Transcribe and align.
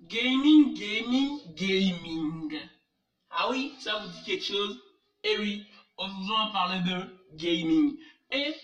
Gaming, 0.00 0.74
gaming, 0.74 1.54
gaming. 1.54 2.56
Ah 3.30 3.48
oui, 3.50 3.74
ça 3.78 3.96
vous 3.96 4.06
dit 4.06 4.22
quelque 4.24 4.44
chose? 4.44 4.80
Eh 5.24 5.36
oui, 5.36 5.66
aujourd'hui 5.96 6.30
on 6.30 6.44
va 6.46 6.52
parler 6.52 6.78
de 6.80 7.16
gaming. 7.32 7.98
Et, 8.30 8.54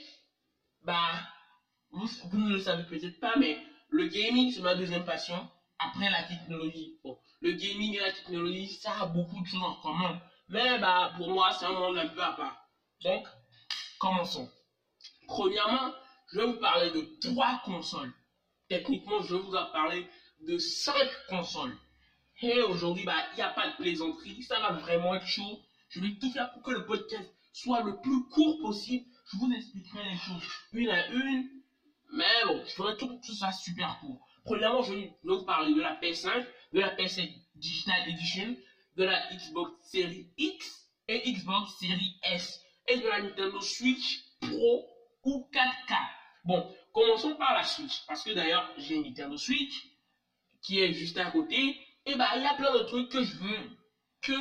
bah, 0.82 1.10
vous, 1.90 2.06
vous 2.30 2.38
ne 2.38 2.50
le 2.50 2.58
savez 2.58 2.84
peut-être 2.84 3.18
pas, 3.18 3.34
mais 3.36 3.58
le 3.88 4.06
gaming, 4.06 4.50
c'est 4.50 4.60
ma 4.60 4.74
deuxième 4.74 5.04
passion 5.04 5.48
après 5.78 6.08
la 6.08 6.22
technologie. 6.22 6.98
Bon, 7.02 7.18
le 7.40 7.52
gaming 7.52 7.94
et 7.94 7.98
la 7.98 8.12
technologie, 8.12 8.68
ça 8.68 9.00
a 9.00 9.04
beaucoup 9.04 9.40
de 9.40 9.46
choses 9.46 9.62
en 9.62 9.74
commun. 9.74 10.20
Mais, 10.48 10.78
bah, 10.78 11.12
pour 11.16 11.30
moi, 11.30 11.50
c'est 11.52 11.64
un 11.64 11.72
monde 11.72 11.96
un 11.96 12.06
peu 12.06 12.22
à 12.22 12.32
part. 12.32 12.56
Donc, 13.02 13.26
commençons. 13.98 14.48
Premièrement, 15.26 15.90
je 16.32 16.38
vais 16.38 16.46
vous 16.46 16.60
parler 16.60 16.90
de 16.90 17.18
trois 17.20 17.60
consoles. 17.64 18.12
Techniquement, 18.68 19.20
je 19.20 19.34
vais 19.34 19.40
vous 19.40 19.54
en 19.54 19.66
parler 19.66 20.06
de 20.46 20.58
5 20.58 20.94
consoles. 21.28 21.76
Et 22.42 22.60
aujourd'hui, 22.62 23.04
bah, 23.04 23.24
il 23.32 23.36
n'y 23.36 23.42
a 23.42 23.48
pas 23.48 23.68
de 23.68 23.76
plaisanterie. 23.76 24.42
Ça 24.42 24.58
va 24.60 24.72
vraiment 24.72 25.14
être 25.14 25.26
chaud. 25.26 25.60
Je 25.88 26.00
vais 26.00 26.16
tout 26.20 26.30
faire 26.30 26.52
pour 26.52 26.62
que 26.62 26.72
le 26.72 26.84
podcast 26.84 27.30
soit 27.52 27.80
le 27.80 28.00
plus 28.00 28.24
court 28.28 28.58
possible. 28.60 29.04
Je 29.32 29.38
vous 29.38 29.52
expliquerai 29.52 30.04
les 30.04 30.16
choses 30.16 30.42
une 30.72 30.90
à 30.90 31.08
une. 31.08 31.48
Mais 32.12 32.44
bon, 32.44 32.62
je 32.66 32.72
ferai 32.72 32.96
tout, 32.96 33.20
tout 33.24 33.34
ça 33.34 33.50
super 33.52 33.98
court. 34.00 34.20
Premièrement, 34.44 34.82
je 34.82 34.92
vais 34.92 35.12
vous 35.22 35.44
parler 35.44 35.72
de 35.72 35.80
la 35.80 35.94
PS5, 36.00 36.44
de 36.72 36.80
la 36.80 36.94
PS5 36.94 37.32
Digital 37.54 38.08
Edition, 38.08 38.56
de 38.96 39.04
la 39.04 39.18
Xbox 39.32 39.72
Series 39.90 40.28
X 40.36 40.90
et 41.08 41.32
Xbox 41.32 41.78
Series 41.78 42.18
S 42.22 42.60
et 42.88 42.98
de 42.98 43.06
la 43.06 43.22
Nintendo 43.22 43.60
Switch 43.60 44.20
Pro 44.40 44.86
ou 45.24 45.48
4K. 45.52 45.96
Bon, 46.44 46.70
commençons 46.92 47.36
par 47.36 47.54
la 47.54 47.62
Switch. 47.62 48.04
Parce 48.06 48.22
que 48.22 48.32
d'ailleurs, 48.32 48.70
j'ai 48.76 48.96
une 48.96 49.04
Nintendo 49.04 49.36
Switch 49.36 49.93
qui 50.64 50.80
est 50.80 50.92
juste 50.92 51.18
à 51.18 51.30
côté, 51.30 51.78
et 52.06 52.16
bah 52.16 52.28
il 52.36 52.42
y 52.42 52.46
a 52.46 52.54
plein 52.54 52.72
de 52.72 52.82
trucs 52.82 53.10
que 53.10 53.22
je 53.22 53.36
veux 53.36 53.70
que 54.22 54.32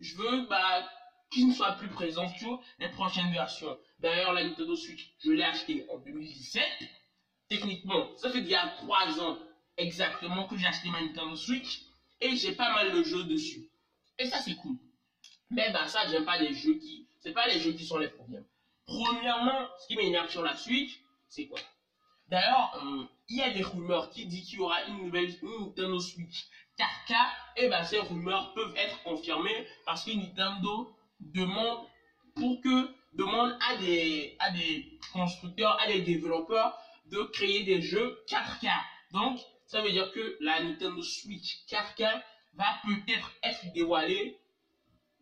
je 0.00 0.14
veux 0.14 0.46
bah 0.46 0.88
qui 1.32 1.44
ne 1.46 1.52
soient 1.52 1.72
plus 1.72 1.88
présents 1.88 2.28
sur 2.36 2.62
les 2.78 2.88
prochaines 2.90 3.32
versions. 3.32 3.76
D'ailleurs 3.98 4.32
la 4.34 4.44
Nintendo 4.44 4.76
Switch, 4.76 5.14
je 5.24 5.32
l'ai 5.32 5.42
acheté 5.42 5.86
en 5.90 5.98
2017. 5.98 6.62
Techniquement, 7.48 8.16
ça 8.16 8.30
fait 8.30 8.38
il 8.38 8.48
y 8.48 8.54
a 8.54 8.68
3 8.78 9.20
ans 9.20 9.38
exactement 9.76 10.46
que 10.46 10.56
j'ai 10.56 10.66
acheté 10.66 10.90
ma 10.90 11.00
Nintendo 11.00 11.34
Switch 11.34 11.80
et 12.20 12.36
j'ai 12.36 12.52
pas 12.52 12.72
mal 12.74 12.92
de 12.92 13.02
jeux 13.02 13.24
dessus. 13.24 13.68
Et 14.18 14.26
ça 14.26 14.38
c'est 14.38 14.54
cool. 14.56 14.76
Mais 15.50 15.70
bah 15.72 15.88
ça 15.88 16.06
j'aime 16.08 16.24
pas 16.24 16.38
les 16.38 16.52
jeux 16.52 16.74
qui 16.74 17.08
c'est 17.20 17.32
pas 17.32 17.46
les 17.48 17.58
jeux 17.58 17.72
qui 17.72 17.86
sont 17.86 17.98
les 17.98 18.08
problèmes. 18.08 18.44
Premièrement, 18.84 19.68
ce 19.78 19.86
qui 19.86 19.96
m'énerve 19.96 20.28
sur 20.28 20.42
la 20.42 20.56
Switch, 20.56 21.00
c'est 21.28 21.46
quoi? 21.46 21.60
D'ailleurs, 22.28 22.82
euh, 22.82 23.04
il 23.32 23.38
y 23.38 23.42
a 23.42 23.50
des 23.50 23.62
rumeurs 23.62 24.10
qui 24.10 24.26
disent 24.26 24.46
qu'il 24.46 24.58
y 24.58 24.62
aura 24.62 24.84
une 24.84 24.98
nouvelle 24.98 25.30
Nintendo 25.42 25.98
Switch 25.98 26.44
4K. 26.78 27.14
Et 27.56 27.68
ben 27.68 27.82
ces 27.82 27.98
rumeurs 27.98 28.52
peuvent 28.52 28.74
être 28.76 29.02
confirmées 29.04 29.66
parce 29.86 30.04
que 30.04 30.10
Nintendo 30.10 30.94
demande 31.20 31.86
pour 32.34 32.60
que 32.60 32.90
demande 33.14 33.56
à 33.70 33.76
des 33.76 34.36
à 34.38 34.50
des 34.50 34.98
constructeurs, 35.14 35.80
à 35.80 35.86
des 35.86 36.02
développeurs 36.02 36.78
de 37.06 37.22
créer 37.32 37.64
des 37.64 37.80
jeux 37.80 38.18
4K. 38.28 38.68
Donc, 39.12 39.40
ça 39.66 39.80
veut 39.80 39.90
dire 39.90 40.12
que 40.12 40.36
la 40.40 40.62
Nintendo 40.62 41.02
Switch 41.02 41.64
4K 41.68 42.22
va 42.54 42.80
peut-être 42.84 43.32
être 43.42 43.72
dévoilée, 43.72 44.38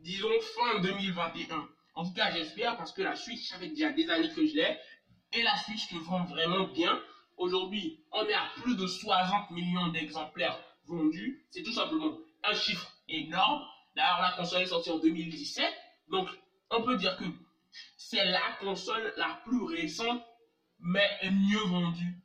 disons, 0.00 0.40
fin 0.40 0.80
2021. 0.80 1.68
En 1.94 2.04
tout 2.04 2.12
cas, 2.12 2.32
j'espère 2.32 2.76
parce 2.76 2.92
que 2.92 3.02
la 3.02 3.14
Switch, 3.14 3.48
ça 3.48 3.58
fait 3.58 3.68
déjà 3.68 3.90
des 3.90 4.08
années 4.10 4.30
que 4.30 4.44
je 4.46 4.54
l'ai 4.54 4.78
et 5.32 5.42
la 5.42 5.56
Switch 5.56 5.88
se 5.88 5.96
vend 5.96 6.24
vraiment 6.24 6.66
bien. 6.68 7.00
Aujourd'hui, 7.40 7.98
on 8.12 8.26
est 8.26 8.34
à 8.34 8.50
plus 8.60 8.76
de 8.76 8.86
60 8.86 9.50
millions 9.52 9.88
d'exemplaires 9.88 10.62
vendus. 10.86 11.46
C'est 11.50 11.62
tout 11.62 11.72
simplement 11.72 12.18
un 12.44 12.52
chiffre 12.52 12.92
énorme. 13.08 13.64
D'ailleurs, 13.96 14.20
la 14.20 14.32
console 14.32 14.60
est 14.60 14.66
sortie 14.66 14.90
en 14.90 14.98
2017. 14.98 15.64
Donc, 16.08 16.28
on 16.68 16.82
peut 16.82 16.98
dire 16.98 17.16
que 17.16 17.24
c'est 17.96 18.26
la 18.26 18.42
console 18.60 19.14
la 19.16 19.40
plus 19.46 19.62
récente, 19.62 20.22
mais 20.80 21.08
mieux 21.30 21.64
vendue. 21.64 22.22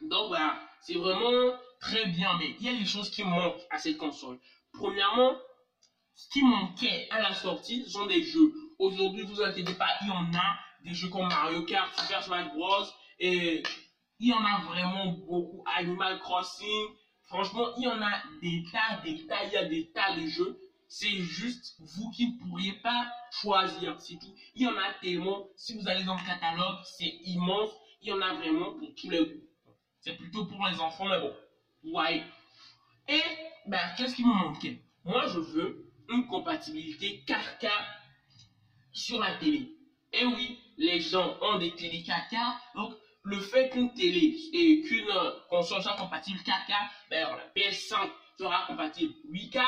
Donc, 0.00 0.26
voilà, 0.30 0.60
c'est 0.80 0.98
vraiment 0.98 1.56
très 1.78 2.06
bien. 2.06 2.36
Mais 2.40 2.56
il 2.58 2.66
y 2.66 2.68
a 2.70 2.76
des 2.76 2.86
choses 2.86 3.10
qui 3.10 3.22
manquent 3.22 3.62
à 3.70 3.78
cette 3.78 3.98
console. 3.98 4.40
Premièrement, 4.72 5.36
ce 6.16 6.28
qui 6.30 6.42
manquait 6.42 7.06
à 7.10 7.20
la 7.22 7.34
sortie, 7.34 7.84
ce 7.84 7.90
sont 7.90 8.06
des 8.06 8.24
jeux. 8.24 8.52
Aujourd'hui, 8.80 9.22
vous 9.22 9.40
inquiétez 9.40 9.74
pas, 9.74 9.90
il 10.02 10.08
y 10.08 10.10
en 10.10 10.34
a 10.34 10.58
des 10.82 10.92
jeux 10.92 11.08
comme 11.08 11.28
Mario 11.28 11.62
Kart, 11.62 11.96
Super 12.00 12.20
Smash 12.24 12.52
Bros. 12.52 12.84
Et 13.20 13.62
il 14.18 14.28
y 14.28 14.32
en 14.32 14.44
a 14.44 14.60
vraiment 14.64 15.06
beaucoup. 15.06 15.62
Animal 15.76 16.18
Crossing, 16.18 16.86
franchement, 17.26 17.74
il 17.76 17.84
y 17.84 17.86
en 17.86 18.00
a 18.02 18.22
des 18.40 18.64
tas, 18.70 19.00
des 19.02 19.26
tas, 19.26 19.44
il 19.44 19.52
y 19.52 19.56
a 19.56 19.64
des 19.64 19.90
tas 19.92 20.16
de 20.16 20.26
jeux. 20.26 20.58
C'est 20.88 21.18
juste 21.18 21.74
vous 21.78 22.10
qui 22.10 22.26
ne 22.26 22.38
pourriez 22.38 22.72
pas 22.72 23.12
choisir, 23.30 24.00
c'est 24.00 24.18
tout. 24.18 24.34
Il 24.54 24.62
y 24.62 24.66
en 24.66 24.76
a 24.76 24.92
tellement. 25.02 25.46
Si 25.54 25.78
vous 25.78 25.86
allez 25.86 26.04
dans 26.04 26.16
le 26.16 26.24
catalogue, 26.24 26.78
c'est 26.84 27.18
immense. 27.24 27.70
Il 28.00 28.08
y 28.08 28.12
en 28.12 28.20
a 28.20 28.34
vraiment 28.34 28.72
pour 28.72 28.94
tous 28.94 29.10
les 29.10 29.18
goûts. 29.18 29.44
C'est 30.00 30.16
plutôt 30.16 30.46
pour 30.46 30.66
les 30.66 30.80
enfants, 30.80 31.08
mais 31.08 31.20
bon. 31.20 31.34
Ouais. 31.82 32.24
Et, 33.06 33.22
ben, 33.66 33.80
qu'est-ce 33.96 34.14
qui 34.14 34.24
me 34.24 34.32
manquait 34.32 34.82
Moi, 35.04 35.26
je 35.26 35.38
veux 35.38 35.92
une 36.08 36.26
compatibilité 36.26 37.22
4K 37.26 37.70
sur 38.92 39.20
la 39.20 39.36
télé. 39.36 39.74
Et 40.12 40.24
oui, 40.24 40.58
les 40.78 41.00
gens 41.00 41.36
ont 41.42 41.58
des 41.58 41.74
télé 41.74 42.02
4K, 42.02 42.36
donc 42.74 42.94
le 43.28 43.40
fait 43.40 43.68
qu'une 43.68 43.92
télé 43.94 44.36
et 44.52 44.80
qu'une 44.82 45.12
console 45.48 45.82
soit 45.82 45.96
compatible 45.96 46.38
4K, 46.40 46.72
ben, 47.10 47.28
la 47.36 47.48
PS5 47.54 48.08
sera 48.38 48.64
compatible 48.66 49.14
8K, 49.30 49.60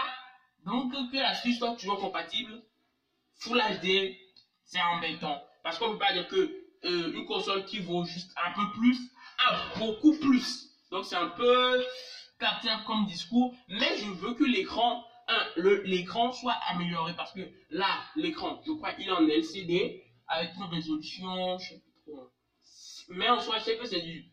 donc 0.64 0.92
que 0.92 1.16
la 1.16 1.34
Switch 1.34 1.58
soit 1.58 1.76
toujours 1.76 2.00
compatible 2.00 2.62
Full 3.40 3.58
HD, 3.58 4.14
c'est 4.64 4.82
embêtant. 4.82 5.42
Parce 5.62 5.78
qu'on 5.78 5.88
ne 5.88 5.92
peut 5.92 5.98
pas 5.98 6.12
dire 6.12 6.28
que 6.28 6.36
euh, 6.84 7.12
une 7.12 7.24
console 7.26 7.64
qui 7.64 7.78
vaut 7.78 8.04
juste 8.04 8.34
un 8.36 8.52
peu 8.52 8.70
plus 8.78 8.98
a 9.46 9.78
beaucoup 9.78 10.18
plus. 10.18 10.68
Donc 10.90 11.04
c'est 11.04 11.16
un 11.16 11.28
peu 11.28 11.82
caractère 12.38 12.84
comme 12.84 13.06
discours, 13.06 13.54
mais 13.68 13.96
je 13.98 14.10
veux 14.10 14.34
que 14.34 14.44
l'écran 14.44 15.04
l'écran 15.56 16.32
soit 16.32 16.56
amélioré 16.68 17.14
parce 17.16 17.32
que 17.32 17.40
là, 17.70 17.86
l'écran, 18.16 18.60
je 18.66 18.72
crois 18.72 18.92
qu'il 18.94 19.06
est 19.06 19.12
en 19.12 19.26
LCD 19.26 20.02
avec 20.26 20.54
une 20.56 20.64
résolution. 20.64 21.58
Mais 23.10 23.28
en 23.28 23.40
soi, 23.40 23.58
je 23.58 23.64
sais 23.64 23.76
que 23.76 23.84
c'est 23.84 24.00
du, 24.00 24.24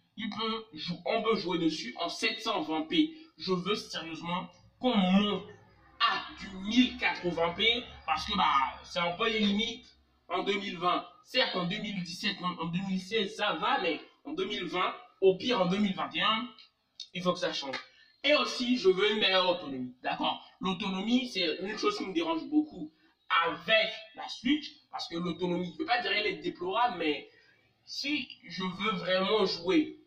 on 1.05 1.21
peut 1.21 1.35
jouer 1.35 1.57
dessus 1.57 1.93
en 1.99 2.07
720p. 2.07 3.11
Je 3.37 3.51
veux 3.51 3.75
sérieusement 3.75 4.47
qu'on 4.79 4.95
monte 4.95 5.43
à 5.99 6.21
du 6.39 6.47
1080p 6.47 7.83
parce 8.05 8.25
que 8.25 8.35
bah, 8.35 8.43
c'est 8.83 8.99
un 8.99 9.11
peu 9.13 9.27
les 9.27 9.39
limites 9.39 9.85
en 10.27 10.43
2020. 10.43 11.05
Certes, 11.23 11.55
en 11.55 11.65
2017, 11.65 12.37
en 12.59 12.65
2016, 12.65 13.35
ça 13.35 13.53
va, 13.53 13.81
mais 13.81 13.99
en 14.23 14.33
2020, 14.33 14.93
au 15.21 15.35
pire 15.37 15.61
en 15.61 15.65
2021, 15.65 16.47
il 17.13 17.21
faut 17.21 17.33
que 17.33 17.39
ça 17.39 17.51
change. 17.51 17.75
Et 18.23 18.33
aussi, 18.35 18.77
je 18.77 18.89
veux 18.89 19.11
une 19.11 19.19
meilleure 19.19 19.49
autonomie. 19.49 19.93
D'accord? 20.03 20.41
L'autonomie, 20.59 21.27
c'est 21.27 21.57
une 21.61 21.77
chose 21.77 21.97
qui 21.97 22.05
me 22.05 22.13
dérange 22.13 22.47
beaucoup 22.49 22.91
avec 23.45 23.91
la 24.15 24.27
Switch, 24.29 24.67
parce 24.91 25.07
que 25.07 25.17
l'autonomie, 25.17 25.65
je 25.65 25.71
ne 25.71 25.77
peux 25.77 25.85
pas 25.85 26.01
dire 26.01 26.11
qu'elle 26.11 26.27
est 26.27 26.37
déplorable, 26.37 26.97
mais 26.99 27.27
si 27.87 28.27
je 28.43 28.63
veux 28.63 28.91
vraiment 28.91 29.45
jouer 29.45 29.97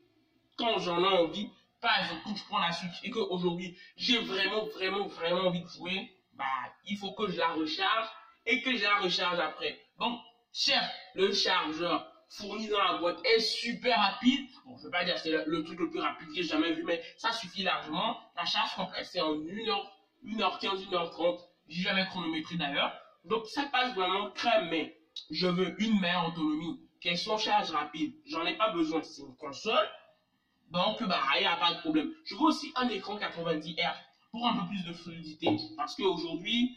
quand 0.56 0.78
j'en 0.78 1.02
ai 1.02 1.06
envie, 1.06 1.48
exemple, 1.82 2.20
quand 2.24 2.36
je 2.36 2.44
prends 2.44 2.58
la 2.58 2.72
Switch 2.72 3.00
et 3.02 3.10
qu'aujourd'hui, 3.10 3.76
j'ai 3.96 4.18
vraiment, 4.18 4.64
vraiment, 4.66 5.06
vraiment 5.06 5.46
envie 5.46 5.62
de 5.62 5.68
jouer, 5.68 6.12
bah, 6.34 6.44
il 6.86 6.96
faut 6.96 7.12
que 7.12 7.28
je 7.28 7.38
la 7.38 7.48
recharge 7.48 8.06
et 8.46 8.60
que 8.62 8.76
je 8.76 8.82
la 8.82 8.98
recharge 8.98 9.38
après. 9.38 9.80
Donc, 9.98 10.18
certes, 10.52 10.90
le 11.14 11.32
chargeur 11.32 12.06
fourni 12.28 12.68
dans 12.68 12.78
la 12.78 12.98
boîte 12.98 13.18
est 13.24 13.40
super 13.40 13.98
rapide. 13.98 14.46
Bon, 14.64 14.76
je 14.76 14.86
ne 14.86 14.92
pas 14.92 15.04
dire 15.04 15.14
que 15.14 15.20
c'est 15.20 15.44
le, 15.46 15.64
truc 15.64 15.78
le 15.78 15.90
plus 15.90 16.00
rapide 16.00 16.28
que 16.28 16.34
j'ai 16.34 16.42
jamais 16.42 16.72
vu, 16.72 16.84
mais 16.84 17.02
ça 17.16 17.32
suffit 17.32 17.62
largement. 17.62 18.20
La 18.36 18.44
charge 18.44 18.74
complète, 18.74 19.06
c'est 19.06 19.20
en 19.20 19.34
1h, 19.34 19.82
1h15, 20.24 20.88
1h30. 20.90 21.40
J'ai 21.68 21.82
jamais 21.82 22.04
chronométré 22.06 22.56
d'ailleurs. 22.56 22.92
Donc 23.24 23.46
ça 23.46 23.64
passe 23.64 23.94
vraiment 23.94 24.30
crème, 24.30 24.68
mais 24.68 24.96
je 25.30 25.46
veux 25.46 25.80
une 25.82 25.98
meilleure 26.00 26.28
autonomie, 26.28 26.80
soit 27.16 27.38
charge 27.38 27.70
rapide. 27.70 28.14
J'en 28.26 28.44
ai 28.44 28.56
pas 28.56 28.68
besoin, 28.68 29.02
c'est 29.02 29.22
une 29.22 29.36
console. 29.36 29.88
Donc 30.70 31.02
bah 31.02 31.20
il 31.36 31.40
n'y 31.40 31.46
a 31.46 31.56
pas 31.56 31.72
de 31.72 31.78
problème. 31.80 32.12
Je 32.24 32.34
veux 32.34 32.42
aussi 32.42 32.72
un 32.76 32.88
écran 32.88 33.16
90 33.16 33.74
Hz 33.76 33.82
pour 34.30 34.46
un 34.46 34.54
peu 34.54 34.68
plus 34.68 34.84
de 34.84 34.92
fluidité. 34.92 35.56
Parce 35.76 35.96
qu'aujourd'hui, 35.96 36.76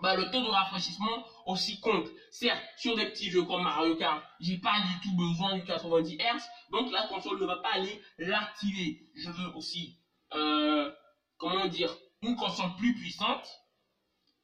bah, 0.00 0.14
le 0.14 0.30
taux 0.30 0.40
de 0.40 0.48
rafraîchissement 0.48 1.24
aussi 1.44 1.80
compte. 1.80 2.06
Certes, 2.30 2.62
sur 2.76 2.94
des 2.94 3.06
petits 3.06 3.30
jeux 3.30 3.42
comme 3.42 3.64
Mario 3.64 3.96
Kart, 3.96 4.22
j'ai 4.40 4.56
pas 4.58 4.78
du 4.80 5.00
tout 5.08 5.16
besoin 5.16 5.56
du 5.56 5.64
90 5.64 6.16
Hz, 6.16 6.42
donc 6.70 6.90
la 6.92 7.06
console 7.08 7.40
ne 7.40 7.46
va 7.46 7.56
pas 7.56 7.72
aller 7.72 8.00
l'activer. 8.18 9.02
Je 9.16 9.28
veux 9.28 9.56
aussi, 9.56 9.98
euh, 10.34 10.90
comment 11.36 11.66
dire, 11.66 11.94
une 12.22 12.36
console 12.36 12.74
plus 12.78 12.94
puissante 12.94 13.46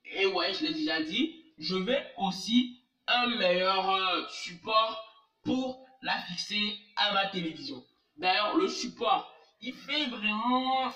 et 0.05 0.27
ouais, 0.27 0.53
je 0.53 0.65
l'ai 0.65 0.75
déjà 0.75 1.03
dit, 1.03 1.35
je 1.59 1.77
vais 1.77 2.05
aussi 2.19 2.84
un 3.09 3.27
meilleur 3.37 3.91
euh, 3.91 4.23
support 4.29 5.01
pour 5.45 5.87
la 6.03 6.17
fixer 6.23 6.79
à 6.97 7.13
ma 7.13 7.27
télévision. 7.27 7.83
D'ailleurs, 8.17 8.57
le 8.57 8.69
support, 8.69 9.33
il 9.61 9.75
fait 9.75 10.07
vraiment 10.07 10.93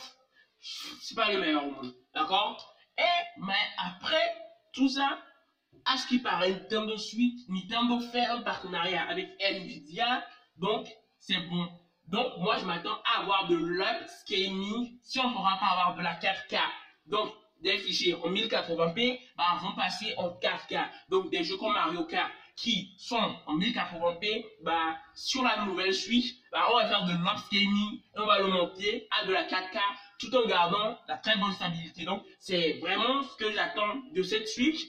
c'est 0.60 1.14
pas 1.14 1.32
le 1.32 1.40
meilleur 1.40 1.64
au 1.64 1.70
monde. 1.70 1.94
D'accord? 2.14 2.74
Et, 2.98 3.40
mais 3.40 3.54
après 3.78 4.34
tout 4.72 4.88
ça, 4.88 5.18
à 5.84 5.96
ce 5.96 6.06
qui 6.06 6.18
paraît, 6.18 6.50
Nintendo 6.50 6.96
Switch, 6.96 7.48
Nintendo 7.48 8.00
fait 8.00 8.26
un 8.26 8.42
partenariat 8.42 9.08
avec 9.08 9.28
Nvidia, 9.40 10.24
donc 10.56 10.88
c'est 11.18 11.40
bon. 11.48 11.68
Donc, 12.08 12.38
moi, 12.38 12.56
je 12.58 12.64
m'attends 12.64 13.00
à 13.04 13.20
avoir 13.20 13.48
de 13.48 13.56
l'upscaling 13.56 14.98
si 15.02 15.20
on 15.20 15.28
ne 15.28 15.34
pourra 15.34 15.58
pas 15.58 15.66
avoir 15.66 15.94
de 15.94 16.02
la 16.02 16.14
4K. 16.14 16.58
Donc, 17.06 17.32
des 17.62 17.78
fichiers 17.78 18.14
en 18.14 18.30
1080p 18.30 19.20
bah, 19.36 19.58
vont 19.62 19.74
passer 19.74 20.14
en 20.16 20.28
4K. 20.28 20.86
Donc, 21.08 21.30
des 21.30 21.44
jeux 21.44 21.56
comme 21.56 21.72
Mario 21.72 22.04
Kart 22.04 22.30
qui 22.56 22.92
sont 22.98 23.36
en 23.46 23.56
1080p, 23.56 24.44
bah, 24.62 24.96
sur 25.14 25.42
la 25.42 25.64
nouvelle 25.64 25.94
Switch, 25.94 26.34
bah, 26.50 26.66
on 26.72 26.76
va 26.76 26.88
faire 26.88 27.04
de 27.04 27.12
l'upscaling 27.12 28.02
on 28.16 28.26
va 28.26 28.40
le 28.40 28.48
monter 28.48 29.06
à 29.10 29.26
de 29.26 29.32
la 29.32 29.44
4K 29.44 29.78
tout 30.18 30.34
en 30.34 30.46
gardant 30.46 30.98
la 31.06 31.16
très 31.18 31.36
bonne 31.36 31.52
stabilité. 31.52 32.04
Donc, 32.04 32.24
c'est 32.40 32.78
vraiment 32.80 33.22
ce 33.22 33.36
que 33.36 33.52
j'attends 33.52 34.02
de 34.12 34.22
cette 34.22 34.48
Switch. 34.48 34.80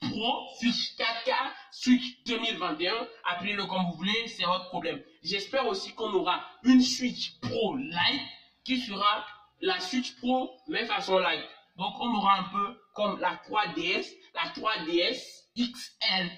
Pro, 0.00 0.46
Switch 0.58 0.96
4K, 0.98 1.32
Switch 1.70 2.24
2021, 2.26 2.92
appelez-le 3.24 3.64
comme 3.64 3.84
vous 3.90 3.96
voulez, 3.96 4.28
c'est 4.28 4.44
votre 4.44 4.68
problème. 4.68 5.00
J'espère 5.22 5.66
aussi 5.66 5.94
qu'on 5.94 6.12
aura 6.12 6.44
une 6.62 6.82
Switch 6.82 7.40
Pro 7.40 7.76
Lite 7.76 8.20
qui 8.64 8.78
sera 8.80 9.24
la 9.62 9.80
Switch 9.80 10.16
Pro 10.16 10.50
mais 10.68 10.84
façon 10.84 11.18
Lite. 11.18 11.48
Donc 11.76 11.94
on 12.00 12.13
un 12.32 12.44
peu 12.44 12.76
comme 12.94 13.18
la 13.20 13.34
3DS, 13.48 14.12
la 14.34 14.50
3DS 14.50 15.44
XL 15.56 16.30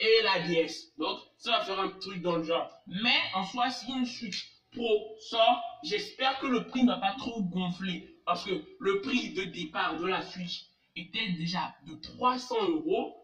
et 0.00 0.22
la 0.22 0.40
DS. 0.40 0.92
Donc 0.98 1.18
ça 1.36 1.52
va 1.52 1.60
faire 1.60 1.80
un 1.80 1.88
truc 1.88 2.22
dans 2.22 2.36
le 2.36 2.42
genre. 2.42 2.70
Mais 2.86 3.18
en 3.34 3.44
soi, 3.44 3.70
si 3.70 3.90
une 3.90 4.06
Switch 4.06 4.50
Pro 4.72 5.16
sort, 5.18 5.62
j'espère 5.82 6.38
que 6.38 6.46
le 6.46 6.66
prix 6.66 6.84
ne 6.84 6.92
va 6.92 6.98
pas 6.98 7.14
trop 7.18 7.42
gonfler. 7.42 8.16
Parce 8.24 8.44
que 8.44 8.62
le 8.78 9.00
prix 9.00 9.34
de 9.34 9.44
départ 9.44 9.98
de 9.98 10.06
la 10.06 10.22
Switch 10.22 10.66
était 10.94 11.32
déjà 11.32 11.74
de 11.86 11.94
300 11.94 12.68
euros. 12.68 13.16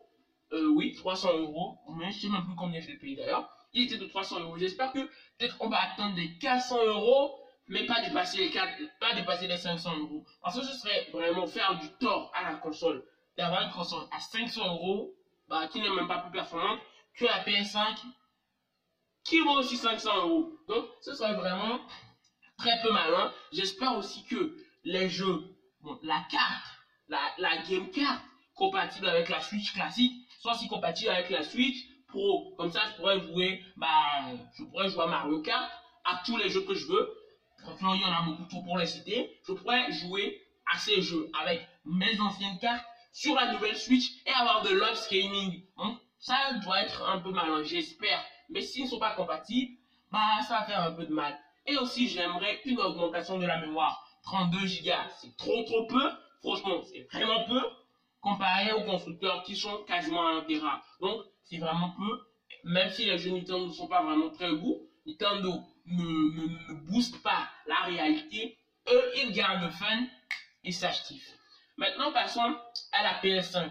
Euh, 0.52 0.68
oui, 0.68 0.94
300 0.94 1.38
euros. 1.38 1.78
Mais 1.96 2.10
je 2.10 2.20
sais 2.22 2.28
même 2.28 2.44
plus 2.44 2.56
combien 2.56 2.80
je 2.80 2.88
l'ai 2.88 2.96
payé 2.96 3.16
d'ailleurs. 3.16 3.48
Il 3.72 3.84
était 3.84 3.98
de 3.98 4.06
300 4.06 4.40
euros. 4.40 4.58
J'espère 4.58 4.92
que 4.92 4.98
peut-être 5.38 5.56
on 5.60 5.68
va 5.68 5.78
attendre 5.80 6.14
des 6.14 6.36
400 6.38 6.84
euros, 6.86 7.38
mais 7.68 7.84
pas 7.86 8.00
dépasser 8.00 8.38
les 8.38 8.50
4, 8.50 8.98
pas 9.00 9.14
dépasser 9.14 9.46
les 9.46 9.56
500 9.56 9.96
euros. 9.98 10.24
Parce 10.42 10.58
que 10.58 10.64
ce 10.64 10.72
serait 10.72 11.08
vraiment 11.12 11.46
faire 11.46 11.78
du 11.78 11.88
tort 11.98 12.30
à 12.34 12.42
la 12.50 12.54
console. 12.56 13.04
D'avoir 13.36 13.62
une 13.62 13.70
console 13.70 14.06
à 14.12 14.20
500 14.20 14.64
euros, 14.66 15.14
bah, 15.48 15.66
qui 15.68 15.80
n'est 15.80 15.90
même 15.90 16.08
pas 16.08 16.18
plus 16.18 16.30
performante 16.32 16.80
que 17.14 17.24
la 17.24 17.42
PS5, 17.44 17.96
qui 19.24 19.40
vaut 19.40 19.58
aussi 19.58 19.76
500 19.76 20.16
euros. 20.26 20.52
Donc, 20.68 20.86
ce 21.00 21.14
serait 21.14 21.34
vraiment 21.34 21.80
très 22.58 22.80
peu 22.82 22.92
malin. 22.92 23.32
J'espère 23.52 23.96
aussi 23.96 24.24
que 24.24 24.56
les 24.84 25.08
jeux, 25.08 25.42
bon, 25.80 25.98
la 26.02 26.24
carte, 26.30 26.64
la, 27.08 27.20
la 27.38 27.56
game 27.58 27.90
card 27.90 28.20
compatible 28.54 29.08
avec 29.08 29.28
la 29.28 29.40
Switch 29.40 29.72
classique, 29.72 30.12
soit 30.40 30.52
aussi 30.52 30.68
compatible 30.68 31.10
avec 31.10 31.30
la 31.30 31.42
Switch 31.42 31.76
Pro. 32.08 32.54
Comme 32.56 32.70
ça, 32.70 32.86
je 32.86 32.96
pourrais 32.96 33.20
jouer, 33.20 33.62
bah, 33.76 33.86
je 34.56 34.64
pourrais 34.64 34.88
jouer 34.88 35.02
à 35.04 35.06
Mario 35.06 35.42
Kart, 35.42 35.70
à 36.04 36.22
tous 36.24 36.36
les 36.36 36.48
jeux 36.48 36.62
que 36.62 36.74
je 36.74 36.86
veux. 36.86 37.15
Franchement, 37.66 37.94
il 37.94 38.00
y 38.00 38.04
en 38.04 38.12
a 38.12 38.22
beaucoup 38.22 38.44
trop 38.44 38.62
pour 38.62 38.78
les 38.78 38.86
citer. 38.86 39.38
Je 39.46 39.52
pourrais 39.52 39.90
jouer 39.90 40.40
à 40.72 40.78
ces 40.78 41.00
jeux 41.02 41.28
avec 41.42 41.66
mes 41.84 42.20
anciennes 42.20 42.58
cartes 42.60 42.84
sur 43.12 43.34
la 43.34 43.52
nouvelle 43.52 43.76
Switch 43.76 44.10
et 44.24 44.30
avoir 44.30 44.62
de 44.62 44.70
l'upscaling. 44.70 45.62
Donc, 45.76 45.98
ça 46.18 46.52
doit 46.62 46.80
être 46.82 47.02
un 47.08 47.18
peu 47.18 47.30
malin, 47.30 47.62
j'espère. 47.64 48.22
Mais 48.50 48.60
s'ils 48.60 48.84
ne 48.84 48.88
sont 48.88 49.00
pas 49.00 49.14
compatibles, 49.14 49.72
bah, 50.12 50.42
ça 50.46 50.60
va 50.60 50.64
faire 50.64 50.80
un 50.82 50.92
peu 50.92 51.04
de 51.04 51.12
mal. 51.12 51.36
Et 51.66 51.76
aussi, 51.76 52.08
j'aimerais 52.08 52.60
une 52.64 52.78
augmentation 52.78 53.38
de 53.38 53.46
la 53.46 53.58
mémoire. 53.58 54.06
32 54.22 54.58
Go, 54.58 54.92
c'est 55.20 55.36
trop 55.36 55.62
trop 55.64 55.86
peu. 55.86 56.08
Franchement, 56.40 56.80
c'est 56.82 57.06
vraiment 57.12 57.44
peu 57.44 57.60
comparé 58.20 58.72
aux 58.72 58.84
constructeurs 58.84 59.42
qui 59.42 59.56
sont 59.56 59.82
quasiment 59.84 60.26
à 60.26 60.32
1 60.34 60.42
Tera. 60.42 60.82
Donc, 61.00 61.22
c'est 61.42 61.58
vraiment 61.58 61.90
peu. 61.96 62.20
Même 62.64 62.90
si 62.90 63.04
les 63.04 63.18
jeux 63.18 63.30
Nintendo 63.30 63.66
ne 63.66 63.72
sont 63.72 63.88
pas 63.88 64.02
vraiment 64.02 64.30
très 64.30 64.52
beaux, 64.52 64.80
Nintendo 65.06 65.60
ne, 65.86 66.02
ne, 66.02 66.48
ne 66.68 66.74
booste 66.86 67.22
pas 67.22 67.48
la 67.66 67.80
réalité. 67.86 68.58
Eux, 68.88 69.12
ils 69.16 69.32
gardent 69.32 69.64
le 69.64 69.70
fun 69.70 70.06
et 70.64 70.72
s'achètent. 70.72 71.36
Maintenant, 71.76 72.12
passons 72.12 72.56
à 72.92 73.02
la 73.02 73.20
PS5 73.20 73.70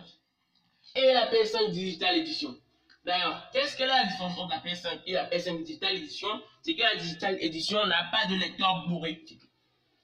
et 0.95 1.13
la 1.13 1.31
PS5 1.31 1.71
Digital 1.71 2.17
Edition. 2.17 2.55
D'ailleurs, 3.03 3.49
qu'est-ce 3.51 3.77
que 3.77 3.83
la 3.83 4.03
différence 4.05 4.37
entre 4.37 4.49
la 4.49 4.59
PS5 4.59 5.01
et 5.05 5.13
la 5.13 5.29
PS5 5.29 5.63
Digital 5.63 5.95
Edition? 5.95 6.27
C'est 6.61 6.75
que 6.75 6.81
la 6.81 6.95
Digital 6.95 7.37
Edition 7.39 7.85
n'a 7.85 8.05
pas 8.11 8.25
de 8.27 8.35
lecteur 8.35 8.87
Blu-ray. 8.87 9.23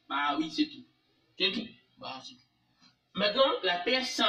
Bah 0.07 0.35
oui, 0.37 0.51
c'est 0.51 0.67
tout. 0.67 0.85
C'est 1.39 1.51
tout. 1.51 1.67
Bah, 1.97 2.19
c'est 2.23 2.33
tout. 2.33 2.89
Maintenant, 3.13 3.51
la 3.63 3.83
PS5 3.83 4.23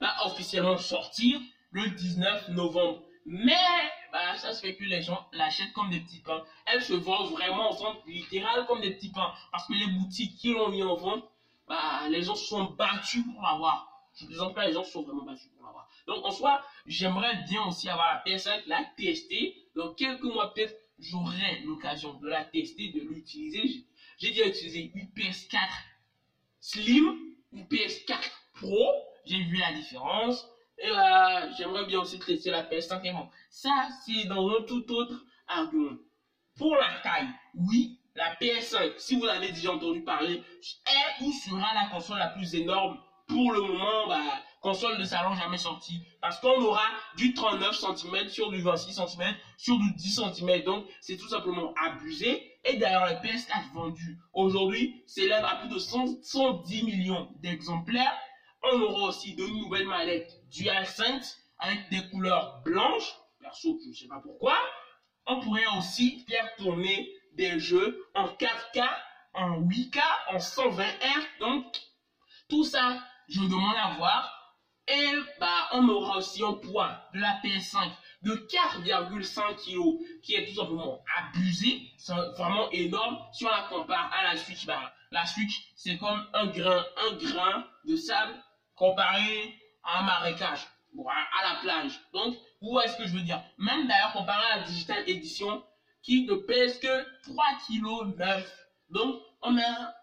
va 0.00 0.26
officiellement 0.26 0.78
sortir 0.78 1.40
le 1.70 1.90
19 1.90 2.48
novembre. 2.50 3.02
Mais, 3.26 3.52
bah, 4.14 4.36
ça 4.36 4.52
se 4.52 4.60
fait 4.60 4.76
que 4.76 4.84
les 4.84 5.02
gens 5.02 5.26
l'achètent 5.32 5.72
comme 5.72 5.90
des 5.90 5.98
petits 5.98 6.20
pains. 6.20 6.44
Elle 6.66 6.80
se 6.80 6.92
vend 6.92 7.24
vraiment 7.24 7.70
en 7.70 7.74
vente 7.74 8.06
littérale 8.06 8.64
comme 8.66 8.80
des 8.80 8.92
petits 8.94 9.10
pains. 9.10 9.32
Parce 9.50 9.66
que 9.66 9.72
les 9.72 9.88
boutiques 9.88 10.36
qui 10.36 10.52
l'ont 10.52 10.68
mis 10.68 10.84
en 10.84 10.94
vente, 10.94 11.28
bah, 11.66 12.08
les 12.08 12.22
gens 12.22 12.36
se 12.36 12.44
sont 12.44 12.62
battus 12.78 13.24
pour 13.24 13.42
l'avoir. 13.42 14.08
Je 14.14 14.22
ne 14.22 14.28
plaisante 14.28 14.54
pas, 14.54 14.68
les 14.68 14.72
gens 14.72 14.84
se 14.84 14.92
sont 14.92 15.02
vraiment 15.02 15.24
battus 15.24 15.50
pour 15.56 15.66
l'avoir. 15.66 15.88
Donc, 16.06 16.24
en 16.24 16.30
soi, 16.30 16.62
j'aimerais 16.86 17.42
bien 17.48 17.64
aussi 17.64 17.88
avoir 17.88 18.22
la 18.24 18.32
PS5, 18.32 18.62
la 18.66 18.84
tester. 18.96 19.56
Dans 19.74 19.92
quelques 19.94 20.22
mois, 20.22 20.54
peut-être, 20.54 20.76
j'aurai 21.00 21.62
l'occasion 21.64 22.14
de 22.14 22.28
la 22.28 22.44
tester, 22.44 22.92
de 22.92 23.00
l'utiliser. 23.00 23.84
J'ai 24.18 24.30
déjà 24.30 24.46
utilisé 24.46 24.92
une 24.94 25.08
PS4 25.08 25.58
Slim, 26.60 27.18
une 27.52 27.64
PS4 27.64 28.30
Pro. 28.54 28.92
J'ai 29.24 29.42
vu 29.42 29.56
la 29.56 29.72
différence. 29.72 30.48
Et 30.78 30.88
là, 30.88 31.50
j'aimerais 31.52 31.84
bien 31.84 32.00
aussi 32.00 32.18
tester 32.18 32.50
la 32.50 32.62
PS5 32.62 33.00
et 33.04 33.12
bon. 33.12 33.28
Ça, 33.48 33.88
c'est 34.04 34.24
dans 34.24 34.48
un 34.48 34.62
tout 34.62 34.90
autre 34.90 35.24
argument. 35.46 35.96
Pour 36.56 36.76
la 36.76 37.00
taille, 37.02 37.28
oui, 37.54 37.98
la 38.14 38.34
PS5, 38.34 38.92
si 38.96 39.16
vous 39.16 39.26
avez 39.26 39.50
déjà 39.50 39.72
entendu 39.72 40.02
parler, 40.02 40.42
est 40.86 41.22
ou 41.24 41.32
sera 41.32 41.74
la 41.74 41.86
console 41.86 42.18
la 42.18 42.28
plus 42.28 42.54
énorme 42.54 42.98
pour 43.26 43.52
le 43.52 43.60
moment, 43.60 44.06
bah, 44.06 44.42
console 44.60 44.98
de 44.98 45.04
salon 45.04 45.34
jamais 45.34 45.56
sortie. 45.56 46.00
Parce 46.20 46.38
qu'on 46.38 46.60
aura 46.60 46.86
du 47.16 47.34
39 47.34 47.74
cm 47.74 48.28
sur 48.28 48.50
du 48.50 48.60
26 48.60 48.94
cm 48.94 49.34
sur 49.56 49.76
du 49.78 49.92
10 49.94 50.20
cm. 50.34 50.62
Donc, 50.64 50.86
c'est 51.00 51.16
tout 51.16 51.28
simplement 51.28 51.72
abusé. 51.84 52.58
Et 52.64 52.76
d'ailleurs, 52.76 53.06
les 53.06 53.14
PS4 53.14 53.72
vendus 53.74 54.18
aujourd'hui 54.32 55.02
s'élèvent 55.06 55.44
à 55.44 55.56
plus 55.56 55.68
de 55.68 55.78
110 55.78 56.82
millions 56.84 57.28
d'exemplaires. 57.36 58.16
On 58.72 58.80
aura 58.80 59.08
aussi 59.08 59.34
de 59.34 59.46
nouvelles 59.46 59.86
manettes 59.86 60.40
DualSense 60.50 61.36
avec 61.58 61.90
des 61.90 62.08
couleurs 62.08 62.62
blanches. 62.64 63.14
Perso, 63.40 63.78
je 63.82 63.90
ne 63.90 63.94
sais 63.94 64.08
pas 64.08 64.20
pourquoi. 64.22 64.56
On 65.26 65.40
pourrait 65.40 65.66
aussi 65.78 66.24
faire 66.28 66.54
tourner 66.56 67.10
des 67.32 67.58
jeux 67.58 68.06
en 68.14 68.28
4K, 68.28 68.88
en 69.34 69.60
8K, 69.60 70.00
en 70.30 70.38
120 70.38 70.82
Hz. 70.82 71.26
Donc, 71.40 71.64
tout 72.48 72.64
ça, 72.64 73.02
je 73.28 73.40
demande 73.40 73.76
à 73.76 73.94
voir. 73.96 74.30
Et 74.88 75.12
bah, 75.40 75.68
on 75.72 75.88
aura 75.88 76.18
aussi 76.18 76.42
un 76.42 76.54
poids 76.54 77.08
de 77.14 77.20
la 77.20 77.40
PS5 77.42 77.90
de 78.22 78.34
4,5 78.34 79.56
kg 79.56 80.22
qui 80.22 80.34
est 80.34 80.46
tout 80.46 80.54
simplement 80.54 81.02
abusé. 81.16 81.82
C'est 81.98 82.14
vraiment 82.36 82.70
énorme 82.70 83.18
si 83.32 83.44
on 83.44 83.50
la 83.50 83.66
compare 83.68 84.10
à 84.12 84.24
la 84.24 84.36
Switch. 84.36 84.66
Bah, 84.66 84.92
la 85.10 85.26
Switch, 85.26 85.72
c'est 85.76 85.98
comme 85.98 86.26
un 86.32 86.46
grain, 86.46 86.84
un 87.08 87.14
grain 87.16 87.66
de 87.84 87.96
sable 87.96 88.34
comparé 88.76 89.54
à 89.82 90.00
un 90.00 90.02
marécage, 90.02 90.66
à, 91.06 91.54
la 91.54 91.60
plage. 91.60 92.00
Donc, 92.12 92.36
où 92.60 92.78
est-ce 92.80 92.96
que 92.96 93.06
je 93.06 93.12
veux 93.12 93.22
dire? 93.22 93.42
Même 93.58 93.86
d'ailleurs 93.86 94.12
comparé 94.12 94.44
à 94.52 94.56
la 94.58 94.62
Digital 94.64 95.08
Edition 95.08 95.62
qui 96.02 96.24
ne 96.26 96.34
pèse 96.34 96.78
que 96.78 97.22
3 97.22 97.44
kg 97.66 98.16
9. 98.16 98.66
Donc, 98.90 99.22
on 99.42 99.56
a 99.58 99.94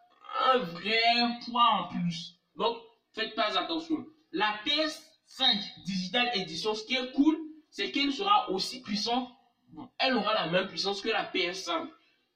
un 0.53 0.57
vrai 0.57 1.01
poids 1.45 1.69
en 1.73 1.87
plus. 1.87 2.35
Donc, 2.55 2.77
faites 3.13 3.35
pas 3.35 3.57
attention. 3.57 4.05
La 4.31 4.53
PS5 4.65 5.83
Digital 5.85 6.29
Edition, 6.33 6.73
ce 6.73 6.83
qui 6.83 6.95
est 6.95 7.11
cool, 7.13 7.37
c'est 7.69 7.91
qu'elle 7.91 8.11
sera 8.11 8.49
aussi 8.49 8.81
puissante. 8.81 9.29
Elle 9.99 10.15
aura 10.15 10.33
la 10.33 10.47
même 10.47 10.67
puissance 10.67 11.01
que 11.01 11.09
la 11.09 11.23
PS5. 11.31 11.87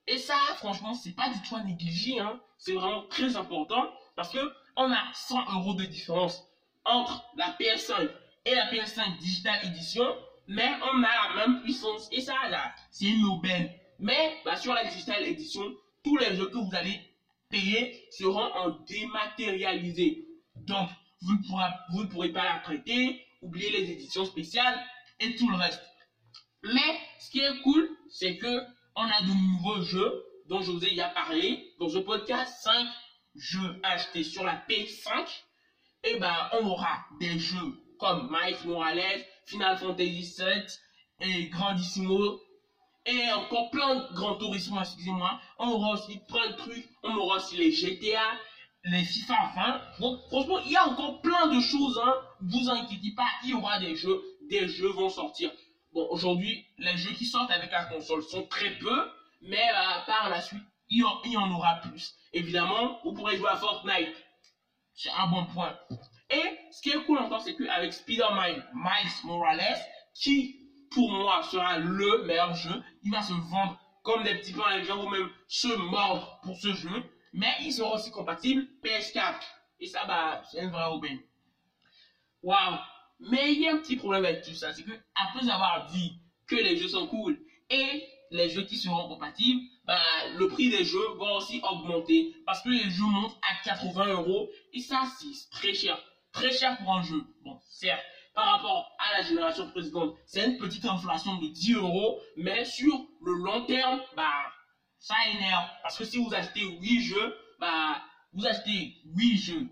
Et 0.08 0.18
ça, 0.18 0.38
franchement, 0.58 0.94
c'est 0.94 1.15
pas 1.15 1.30
du 1.30 1.42
tout 1.42 1.56
à 1.56 1.63
négliger. 1.63 2.20
Hein. 2.20 2.39
C'est 2.58 2.74
vraiment 2.74 3.08
très 3.08 3.36
important 3.36 3.92
parce 4.15 4.32
que 4.32 4.39
on 4.75 4.91
a 4.91 5.03
100 5.13 5.53
euros 5.53 5.74
de 5.74 5.86
différence 5.86 6.44
entre 6.84 7.25
la 7.36 7.55
PS5 7.60 8.10
et 8.46 8.55
la 8.55 8.72
PS5 8.72 9.17
Digital 9.20 9.60
Edition, 9.65 10.05
mais 10.48 10.70
on 10.84 11.03
a 11.03 11.36
la 11.36 11.48
même 11.48 11.62
puissance. 11.62 12.08
Et 12.12 12.22
ça, 12.22 12.36
là, 12.50 12.74
c'est 12.91 13.05
une 13.05 13.25
aubaine. 13.25 13.70
Mais 14.00 14.38
bah, 14.46 14.55
sur 14.55 14.74
la 14.74 14.86
Digital 14.86 15.24
Edition, 15.24 15.74
tous 16.03 16.17
les 16.17 16.36
jeux 16.36 16.48
que 16.48 16.58
vous 16.58 16.75
allez 16.75 17.00
payer 17.50 18.08
seront 18.12 18.53
en 18.53 18.70
dématérialisé. 18.88 20.27
Donc, 20.55 20.89
vous 21.22 21.34
ne, 21.34 22.08
pourrez, 22.08 22.29
pas 22.29 22.44
la 22.44 22.60
prêter, 22.60 23.25
oublier 23.41 23.72
les 23.72 23.91
éditions 23.91 24.25
spéciales 24.25 24.79
et 25.20 25.36
tout 25.36 25.50
le 25.50 25.55
reste. 25.55 25.82
Mais 26.63 27.00
ce 27.20 27.32
qui 27.32 27.39
est 27.39 27.62
cool, 27.62 27.89
c'est 28.10 28.38
que 28.38 28.62
on 28.96 29.03
a 29.03 29.22
de 29.22 29.53
nouveaux 29.53 29.82
jeux 29.82 30.24
dont 30.48 30.62
je 30.62 30.72
vous 30.72 30.84
ai 30.86 30.91
déjà 30.91 31.10
parlé 31.10 31.74
dans 31.79 31.89
ce 31.89 31.98
podcast 31.98 32.62
5 32.62 32.88
jeux 33.36 33.80
achetés 33.84 34.24
sur 34.24 34.44
la 34.44 34.56
P5, 34.68 35.27
et 36.04 36.18
ben 36.18 36.50
on 36.54 36.65
aura 36.65 37.06
des 37.20 37.38
jeux 37.39 37.74
comme 38.00 38.30
Miles 38.32 38.58
Morales, 38.65 39.25
Final 39.46 39.77
Fantasy 39.77 40.36
VII 40.38 40.65
et 41.22 41.48
Grandissimo 41.50 42.39
et 43.06 43.32
encore 43.34 43.70
plein 43.70 43.96
de 43.96 44.13
grands 44.13 44.36
tourisme, 44.36 44.75
excusez-moi. 44.80 45.39
On 45.60 45.68
aura 45.70 45.94
aussi 45.94 46.20
plein 46.27 46.50
de 46.50 46.56
trucs. 46.56 46.89
On 47.04 47.15
aura 47.15 47.38
aussi 47.38 47.56
les 47.56 47.72
GTA, 47.72 48.32
les 48.84 49.04
FIFA 49.04 49.51
20. 49.56 49.82
Donc, 50.00 50.20
franchement, 50.27 50.60
il 50.65 50.72
y 50.72 50.75
a 50.75 50.88
encore 50.88 51.22
plein 51.22 51.48
de 51.48 51.60
choses. 51.60 52.01
Hein. 52.04 52.15
Vous 52.42 52.70
inquiétez 52.70 53.13
pas, 53.15 53.27
il 53.44 53.51
y 53.51 53.54
aura 53.54 53.80
des 53.80 53.96
jeux. 53.96 54.22
Des 54.50 54.68
jeux 54.68 54.89
vont 54.89 55.10
sortir. 55.10 55.51
Bon, 55.94 56.08
aujourd'hui, 56.10 56.65
les 56.80 56.98
jeux 56.98 57.13
qui 57.13 57.25
sortent 57.25 57.51
avec 57.51 57.72
la 57.72 57.86
console 57.86 58.24
sont 58.24 58.48
très 58.48 58.72
peu. 58.80 59.12
Mais 59.42 59.70
euh, 59.70 60.06
par 60.08 60.30
la 60.30 60.42
suite, 60.42 60.63
il 60.89 61.00
y, 61.00 61.38
en, 61.38 61.51
aura 61.51 61.75
plus. 61.82 62.15
Évidemment, 62.34 63.00
vous 63.04 63.13
pourrez 63.13 63.38
jouer 63.38 63.50
à 63.50 63.56
Fortnite. 63.56 64.15
C'est 64.94 65.10
un 65.10 65.27
bon 65.27 65.46
point. 65.48 65.77
Et 66.30 66.60
ce 66.72 66.82
qui 66.82 66.89
est 66.89 67.04
cool 67.06 67.18
encore, 67.18 67.42
c'est 67.42 67.56
qu'avec 67.56 67.94
Spider-Man 67.94 68.63
Miles 68.74 69.12
Morales, 69.24 69.80
qui 70.13 70.60
pour 70.92 71.12
moi 71.12 71.44
sera 71.44 71.77
le 71.77 72.24
meilleur 72.25 72.54
jeu, 72.56 72.84
il 73.04 73.12
va 73.12 73.22
se 73.22 73.34
vendre 73.34 73.80
comme 74.04 74.24
des 74.24 74.36
petits 74.36 74.54
pains, 74.54 74.77
les 74.77 74.84
gens 74.86 74.98
vont 74.98 75.10
même 75.10 75.30
se 75.48 75.68
mordre 75.68 76.39
pour 76.44 76.56
ce 76.58 76.74
jeu, 76.74 77.04
mais 77.34 77.54
il 77.62 77.74
sera 77.74 77.96
aussi 77.96 78.12
compatible 78.12 78.68
PS4. 78.84 79.42
Et 79.80 79.88
ça, 79.88 80.06
bah, 80.06 80.42
c'est 80.50 80.63
une 80.63 80.70
vraie 80.70 80.89
aubaine. 80.92 81.20
Waouh! 82.44 82.77
Mais 83.20 83.54
il 83.54 83.62
y 83.62 83.68
a 83.68 83.74
un 83.74 83.77
petit 83.77 83.96
problème 83.96 84.25
avec 84.25 84.44
tout 84.44 84.54
ça, 84.54 84.72
c'est 84.74 84.84
que 84.84 84.92
après 85.15 85.50
avoir 85.50 85.88
dit 85.88 86.20
que 86.48 86.56
les 86.56 86.77
jeux 86.77 86.89
sont 86.89 87.08
cool 87.08 87.39
et 87.70 88.08
les 88.32 88.50
jeux 88.50 88.63
qui 88.63 88.77
seront 88.77 89.08
compatibles, 89.08 89.62
bah, 89.86 90.01
le 90.38 90.48
prix 90.48 90.70
des 90.70 90.84
jeux 90.84 91.08
va 91.20 91.34
aussi 91.36 91.62
augmenter 91.63 92.36
parce 92.46 92.62
que 92.62 92.70
les 92.70 92.89
jeux 92.89 93.06
montent 93.06 93.38
à 93.42 93.63
80 93.63 94.13
euros 94.13 94.50
et 94.74 94.80
ça, 94.80 95.04
c'est 95.20 95.50
très 95.51 95.74
cher. 95.74 95.98
Très 96.32 96.51
cher 96.51 96.77
pour 96.77 96.94
un 96.94 97.01
jeu. 97.01 97.24
Bon, 97.44 97.60
certes, 97.70 98.04
par 98.34 98.46
rapport 98.51 98.92
à 99.00 99.18
la 99.18 99.27
génération 99.27 99.70
précédente, 99.70 100.15
c'est 100.25 100.46
une 100.46 100.58
petite 100.58 100.86
inflation 100.86 101.38
de 101.38 101.48
10 101.48 101.75
euros, 101.75 102.20
mais 102.36 102.65
sur 102.65 102.94
le 103.22 103.34
long 103.34 103.65
terme, 103.65 104.01
bah, 104.18 104.51
ça 105.00 105.15
énerve. 105.34 105.65
Parce 105.82 105.98
que 105.98 106.04
si 106.04 106.18
vous 106.18 106.34
achetez 106.34 106.62
8 106.62 107.01
jeux, 107.01 107.36
bah, 107.60 108.01
vous 108.34 108.46
achetez 108.46 108.96
8 109.06 109.38
jeux, 109.38 109.70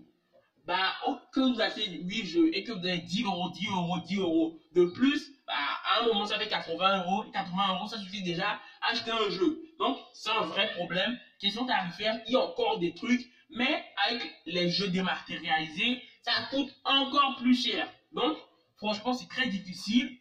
bah, 0.64 0.94
que 1.32 1.40
vous 1.40 1.60
achetez 1.60 1.90
8 1.90 2.24
jeux 2.24 2.56
et 2.56 2.64
que 2.64 2.72
vous 2.72 2.86
avez 2.86 2.98
10 2.98 3.24
euros, 3.24 3.50
10 3.50 3.66
euros, 3.66 3.98
10 4.06 4.16
euros 4.18 4.58
de 4.74 4.84
plus, 4.86 5.32
bah, 5.46 5.52
à 5.84 6.00
un 6.00 6.06
moment, 6.06 6.24
ça 6.24 6.38
fait 6.38 6.48
80 6.48 7.04
euros. 7.04 7.24
Et 7.24 7.32
80 7.32 7.74
euros, 7.74 7.86
ça 7.86 7.98
suffit 7.98 8.22
déjà 8.22 8.58
à 8.80 8.92
acheter 8.92 9.10
un 9.10 9.28
jeu. 9.28 9.60
Donc, 9.78 9.98
c'est 10.12 10.30
un 10.30 10.42
vrai 10.42 10.70
problème. 10.72 11.18
Question 11.38 11.66
tarifaire, 11.66 12.20
il 12.26 12.32
y 12.32 12.36
a 12.36 12.40
encore 12.40 12.78
des 12.78 12.94
trucs, 12.94 13.28
mais 13.50 13.84
avec 14.06 14.32
les 14.46 14.68
jeux 14.68 14.88
dématérialisés, 14.88 16.02
ça 16.22 16.32
coûte 16.50 16.74
encore 16.84 17.36
plus 17.36 17.54
cher. 17.54 17.90
Donc, 18.12 18.36
franchement, 18.76 19.12
c'est 19.12 19.28
très 19.28 19.48
difficile. 19.48 20.18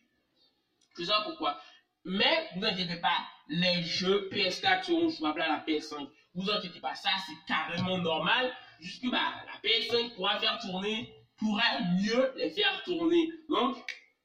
Je 0.97 1.03
sais 1.03 1.11
pas 1.11 1.23
pourquoi. 1.23 1.59
Mais, 2.05 2.49
vous 2.55 2.65
inquiétez 2.65 2.97
pas, 2.97 3.25
les 3.47 3.83
jeux 3.83 4.29
PS4 4.31 4.83
seront 4.83 5.09
jouables 5.09 5.41
à 5.41 5.47
la 5.47 5.65
PS5. 5.65 6.07
Vous 6.35 6.49
inquiétez 6.49 6.79
pas, 6.79 6.95
ça 6.95 7.09
c'est 7.25 7.37
carrément 7.47 7.97
normal. 7.97 8.51
Jusque 8.79 9.09
bah, 9.09 9.33
la 9.45 9.69
PS5 9.69 10.15
pourra 10.15 10.39
faire 10.39 10.59
tourner, 10.59 11.13
pourra 11.37 11.63
mieux 12.01 12.33
les 12.35 12.49
faire 12.49 12.83
tourner. 12.83 13.29
Donc, 13.49 13.77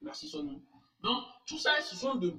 merci 0.03 0.29
Sony. 0.29 0.63
Donc, 1.03 1.23
tout 1.47 1.59
ça, 1.59 1.81
ce 1.81 1.97
sont 1.97 2.17
de, 2.17 2.35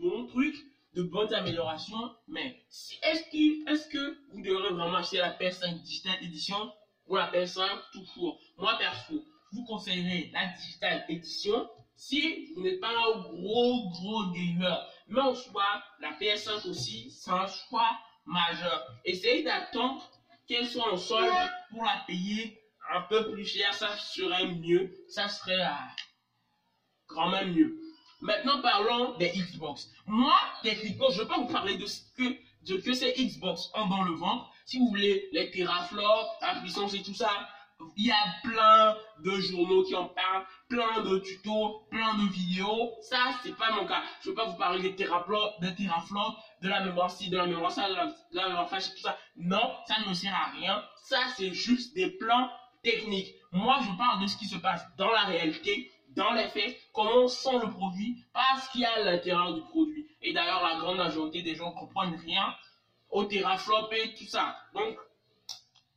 bons 0.00 0.26
trucs, 0.26 0.56
de 0.98 1.04
bonnes 1.04 1.32
améliorations. 1.32 2.12
Mais 2.26 2.60
est-ce 3.02 3.22
que, 3.30 3.72
est 3.72 3.88
que 3.88 4.18
vous 4.32 4.42
devrez 4.42 4.70
vraiment 4.70 4.96
acheter 4.96 5.18
la 5.18 5.30
PS5 5.30 5.82
Digital 5.82 6.16
Edition 6.22 6.72
ou 7.06 7.16
la 7.16 7.30
PS5 7.30 7.62
tout 7.92 8.04
court? 8.14 8.40
Moi, 8.58 8.76
perso, 8.78 9.24
vous 9.52 9.64
conseillerez 9.64 10.30
la 10.32 10.46
Digital 10.46 11.04
Edition 11.08 11.68
si 11.94 12.52
vous 12.54 12.62
n'êtes 12.62 12.80
pas 12.80 12.90
un 12.90 13.20
gros, 13.20 13.90
gros 13.90 14.30
gamer. 14.32 14.90
Mais 15.06 15.20
en 15.20 15.34
soi, 15.34 15.64
la 16.00 16.12
PS5 16.18 16.68
aussi, 16.68 17.10
c'est 17.10 17.30
un 17.30 17.46
choix 17.46 17.96
majeur. 18.26 18.86
Essayez 19.04 19.44
d'attendre 19.44 20.04
qu'elle 20.48 20.66
soit 20.66 20.92
en 20.92 20.96
solde 20.96 21.32
pour 21.70 21.84
la 21.84 22.02
payer 22.06 22.60
un 22.92 23.02
peu 23.02 23.30
plus 23.30 23.44
cher. 23.44 23.72
Ça 23.72 23.96
serait 23.96 24.46
mieux. 24.46 24.92
Ça 25.08 25.28
serait 25.28 25.60
euh, 25.60 25.70
quand 27.06 27.30
même 27.30 27.52
mieux. 27.52 27.78
Maintenant, 28.20 28.60
parlons 28.60 29.16
des 29.18 29.30
Xbox. 29.30 29.90
Moi, 30.06 30.34
techniquement, 30.62 31.10
je 31.10 31.18
ne 31.18 31.22
vais 31.22 31.28
pas 31.28 31.38
vous 31.38 31.52
parler 31.52 31.76
de 31.76 31.86
ce 31.86 32.00
que, 32.16 32.36
de 32.66 32.76
que 32.80 32.92
ces 32.92 33.12
Xbox 33.12 33.70
ont 33.74 33.86
dans 33.86 34.02
le 34.02 34.12
ventre. 34.12 34.50
Si 34.64 34.78
vous 34.78 34.88
voulez 34.88 35.28
les 35.32 35.50
teraflops, 35.50 36.28
la 36.42 36.60
puissance 36.60 36.94
et 36.94 37.02
tout 37.02 37.14
ça, 37.14 37.30
il 37.96 38.06
y 38.06 38.10
a 38.10 38.16
plein 38.42 38.96
de 39.24 39.30
journaux 39.40 39.84
qui 39.84 39.94
en 39.94 40.06
parlent, 40.06 40.44
plein 40.68 41.02
de 41.02 41.18
tutos, 41.18 41.86
plein 41.90 42.14
de 42.14 42.28
vidéos. 42.28 42.92
Ça, 43.02 43.18
c'est 43.42 43.56
pas 43.56 43.70
mon 43.72 43.86
cas. 43.86 44.02
Je 44.20 44.28
ne 44.28 44.32
veux 44.32 44.36
pas 44.36 44.46
vous 44.46 44.56
parler 44.56 44.82
des 44.82 44.96
teraflops, 44.96 45.60
des 45.60 45.74
teraflops, 45.74 46.36
de 46.62 46.68
la 46.68 46.84
mémoire 46.84 47.10
ci, 47.10 47.30
de 47.30 47.36
la 47.36 47.46
mémoire 47.46 47.70
ça, 47.70 47.88
de 47.88 47.94
la, 48.32 48.48
mémoire 48.48 48.68
flash, 48.68 48.94
tout 48.94 49.00
ça. 49.00 49.16
Non, 49.36 49.74
ça 49.86 50.00
ne 50.00 50.08
me 50.08 50.14
sert 50.14 50.34
à 50.34 50.50
rien. 50.58 50.82
Ça, 51.04 51.18
c'est 51.36 51.52
juste 51.52 51.94
des 51.94 52.10
plans 52.10 52.50
techniques. 52.82 53.34
Moi, 53.52 53.78
je 53.82 53.96
parle 53.96 54.22
de 54.22 54.26
ce 54.26 54.36
qui 54.36 54.46
se 54.46 54.56
passe 54.56 54.84
dans 54.96 55.10
la 55.10 55.24
réalité, 55.24 55.90
dans 56.18 56.32
les 56.32 56.48
faits, 56.48 56.76
comment 56.92 57.22
on 57.22 57.28
sent 57.28 57.58
le 57.62 57.70
produit, 57.70 58.24
pas 58.32 58.60
ce 58.60 58.72
qu'il 58.72 58.80
y 58.80 58.84
a 58.84 59.04
l'intérieur 59.04 59.54
du 59.54 59.62
produit. 59.62 60.04
Et 60.20 60.32
d'ailleurs, 60.32 60.62
la 60.62 60.80
grande 60.80 60.96
majorité 60.96 61.42
des 61.42 61.54
gens 61.54 61.70
ne 61.72 61.78
comprennent 61.78 62.16
rien 62.16 62.54
au 63.08 63.22
teraflop 63.24 63.88
et 63.92 64.14
tout 64.14 64.26
ça. 64.26 64.56
Donc, 64.74 64.98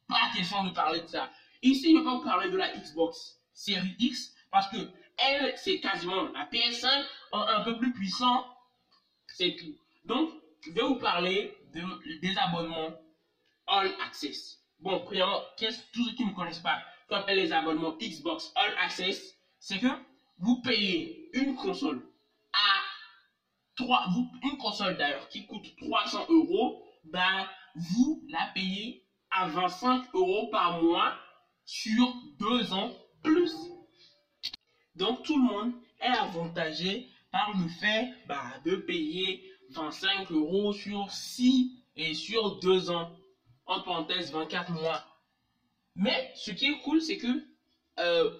pas 0.07 0.29
question 0.35 0.63
de 0.63 0.69
parler 0.69 1.01
de 1.01 1.07
ça. 1.07 1.29
Ici, 1.63 1.91
je 1.91 1.97
vais 1.97 2.03
pas 2.03 2.15
vous 2.15 2.23
parler 2.23 2.51
de 2.51 2.55
la 2.55 2.71
Xbox 2.77 3.41
série 3.51 3.95
X 3.97 4.33
parce 4.51 4.67
que 4.67 4.77
elle, 5.17 5.53
c'est 5.57 5.79
quasiment 5.79 6.23
la 6.33 6.45
PS5 6.45 6.87
un 7.33 7.61
peu 7.61 7.77
plus 7.79 7.91
puissant. 7.91 8.45
C'est 9.27 9.55
tout. 9.55 9.75
Donc, 10.05 10.29
je 10.61 10.71
vais 10.71 10.81
vous 10.81 10.95
parler 10.95 11.57
de, 11.73 12.19
des 12.19 12.37
abonnements 12.37 12.91
All 13.65 13.91
Access. 14.05 14.59
Bon, 14.79 14.99
premièrement, 15.03 15.41
qu'est-ce 15.57 15.81
tous 15.93 16.03
ceux 16.05 16.15
qui 16.15 16.25
ne 16.25 16.31
connaissent 16.31 16.59
pas, 16.59 16.79
appelle 17.09 17.37
les 17.37 17.51
abonnements 17.51 17.95
Xbox 17.99 18.51
All 18.55 18.73
Access, 18.77 19.35
c'est 19.59 19.79
que 19.79 19.87
vous 20.41 20.61
payez 20.61 21.29
une 21.33 21.55
console 21.55 22.01
à 22.53 22.81
3, 23.75 24.07
vous, 24.11 24.27
une 24.43 24.57
console 24.57 24.97
d'ailleurs 24.97 25.29
qui 25.29 25.45
coûte 25.45 25.65
300 25.77 26.25
euros, 26.29 26.83
ben, 27.05 27.47
vous 27.75 28.23
la 28.29 28.51
payez 28.53 29.05
à 29.29 29.47
25 29.47 30.13
euros 30.13 30.49
par 30.51 30.81
mois 30.81 31.13
sur 31.63 32.13
deux 32.39 32.73
ans 32.73 32.91
plus. 33.23 33.55
Donc 34.95 35.23
tout 35.23 35.37
le 35.37 35.43
monde 35.43 35.73
est 36.01 36.07
avantagé 36.07 37.07
par 37.31 37.57
le 37.57 37.67
fait 37.67 38.11
bah, 38.27 38.59
de 38.65 38.75
payer 38.75 39.43
25 39.69 40.31
euros 40.31 40.73
sur 40.73 41.09
6 41.11 41.71
et 41.95 42.13
sur 42.13 42.59
2 42.59 42.89
ans. 42.89 43.15
En 43.67 43.81
parenthèse, 43.81 44.31
24 44.31 44.71
mois. 44.71 45.05
Mais 45.95 46.31
ce 46.35 46.51
qui 46.51 46.65
est 46.65 46.79
cool, 46.79 47.01
c'est 47.01 47.17
que 47.17 47.45
euh, 47.99 48.31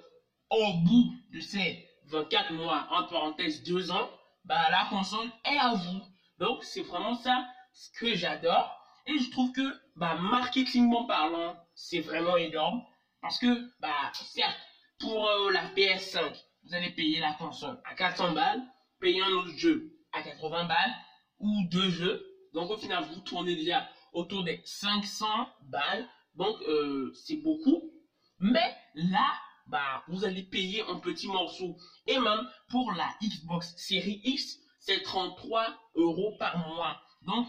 au 0.49 0.73
bout 0.83 1.13
de 1.31 1.39
ces 1.39 1.87
24 2.11 2.51
mois, 2.51 2.87
en 2.89 3.03
parenthèse 3.03 3.63
2 3.63 3.91
ans, 3.91 4.09
bah, 4.45 4.69
la 4.69 4.85
console 4.89 5.27
est 5.45 5.57
à 5.57 5.73
vous. 5.73 6.01
Donc 6.37 6.63
c'est 6.63 6.81
vraiment 6.81 7.15
ça 7.15 7.45
ce 7.73 7.89
que 7.99 8.13
j'adore. 8.13 8.77
Et 9.07 9.17
je 9.17 9.29
trouve 9.31 9.51
que, 9.51 9.75
bah, 9.95 10.13
marketingment 10.15 11.05
parlant, 11.05 11.55
c'est 11.73 11.99
vraiment 11.99 12.37
énorme. 12.37 12.81
Parce 13.21 13.37
que, 13.37 13.69
bah, 13.79 14.11
certes, 14.13 14.57
pour 14.99 15.27
euh, 15.27 15.51
la 15.51 15.65
PS5, 15.69 16.35
vous 16.63 16.73
allez 16.73 16.89
payer 16.91 17.19
la 17.19 17.33
console 17.33 17.79
à 17.83 17.95
400 17.95 18.33
balles, 18.33 18.61
payer 18.99 19.21
un 19.21 19.31
autre 19.31 19.57
jeu 19.57 19.91
à 20.11 20.21
80 20.21 20.65
balles, 20.65 20.93
ou 21.39 21.63
deux 21.71 21.89
jeux. 21.89 22.23
Donc, 22.53 22.69
au 22.69 22.77
final, 22.77 23.03
vous 23.05 23.19
tournez 23.21 23.55
déjà 23.55 23.87
autour 24.13 24.43
des 24.43 24.61
500 24.63 25.25
balles. 25.63 26.07
Donc, 26.35 26.55
euh, 26.67 27.11
c'est 27.15 27.37
beaucoup. 27.37 27.91
Mais 28.39 28.75
là, 28.93 29.33
bah, 29.71 30.03
vous 30.09 30.25
allez 30.25 30.43
payer 30.43 30.83
un 30.83 30.99
petit 30.99 31.27
morceau. 31.27 31.77
Et 32.05 32.19
même 32.19 32.47
pour 32.69 32.91
la 32.91 33.09
Xbox 33.23 33.73
Series 33.77 34.21
X, 34.23 34.57
c'est 34.79 35.01
33 35.01 35.65
euros 35.95 36.35
par 36.37 36.57
mois. 36.57 37.01
Donc, 37.21 37.47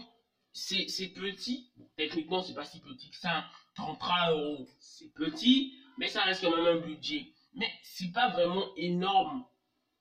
c'est 0.53 1.13
petit. 1.13 1.71
Techniquement, 1.97 2.41
c'est 2.41 2.53
pas 2.53 2.65
si 2.65 2.79
petit 2.79 3.09
que 3.09 3.17
ça. 3.17 3.45
33 3.75 4.31
euros, 4.31 4.67
c'est 4.79 5.13
petit, 5.13 5.73
mais 5.97 6.07
ça 6.07 6.21
reste 6.21 6.41
quand 6.41 6.55
même 6.55 6.77
un 6.77 6.79
budget. 6.79 7.27
Mais 7.55 7.71
c'est 7.83 8.11
pas 8.11 8.29
vraiment 8.29 8.67
énorme. 8.77 9.45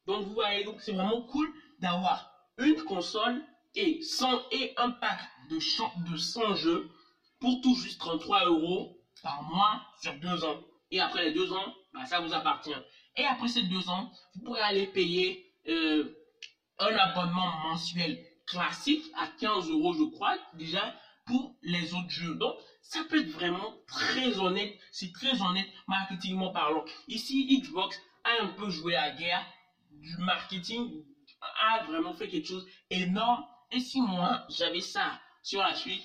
Donc 0.06 0.24
vous 0.24 0.34
voyez, 0.34 0.64
donc 0.64 0.80
c'est 0.80 0.92
vraiment 0.92 1.22
cool 1.22 1.52
d'avoir 1.80 2.32
une 2.58 2.82
console 2.84 3.42
et, 3.74 4.00
et 4.50 4.74
un 4.76 4.90
pack 4.90 5.20
de, 5.50 5.56
de 6.10 6.16
100 6.16 6.54
jeux 6.56 6.90
pour 7.40 7.60
tout 7.62 7.74
juste 7.76 8.00
33 8.00 8.46
euros 8.46 8.98
par 9.22 9.42
mois 9.42 9.82
sur 10.02 10.14
deux 10.18 10.44
ans. 10.44 10.60
Et 10.92 11.00
après 11.00 11.24
les 11.24 11.32
deux 11.32 11.52
ans, 11.52 11.74
bah, 11.92 12.04
ça 12.06 12.20
vous 12.20 12.32
appartient. 12.34 12.70
Et 13.16 13.24
après 13.24 13.48
ces 13.48 13.64
deux 13.64 13.88
ans, 13.88 14.12
vous 14.34 14.44
pourrez 14.44 14.60
aller 14.60 14.86
payer 14.86 15.52
euh, 15.66 16.14
un 16.78 16.94
abonnement 16.94 17.50
mensuel 17.64 18.24
classique 18.46 19.04
à 19.16 19.26
15 19.40 19.70
euros, 19.70 19.94
je 19.94 20.04
crois. 20.14 20.36
Déjà, 20.54 20.94
pour 21.24 21.56
les 21.62 21.94
autres 21.94 22.10
jeux. 22.10 22.34
Donc, 22.34 22.56
ça 22.82 23.00
peut 23.08 23.20
être 23.20 23.30
vraiment 23.30 23.74
très 23.86 24.38
honnête, 24.38 24.78
c'est 24.90 25.12
très 25.12 25.40
honnête 25.40 25.66
marketingement 25.88 26.52
parlant. 26.52 26.84
Ici, 27.08 27.58
Xbox 27.60 27.98
a 28.24 28.42
un 28.42 28.48
peu 28.48 28.68
joué 28.68 28.94
à 28.94 29.10
guerre 29.10 29.44
du 29.90 30.16
marketing, 30.18 31.04
a 31.40 31.84
vraiment 31.84 32.12
fait 32.12 32.28
quelque 32.28 32.48
chose 32.48 32.66
énorme. 32.90 33.44
Et 33.70 33.80
si 33.80 34.00
moi, 34.00 34.44
j'avais 34.50 34.80
ça 34.80 35.20
sur 35.42 35.60
la 35.60 35.74
suite, 35.74 36.02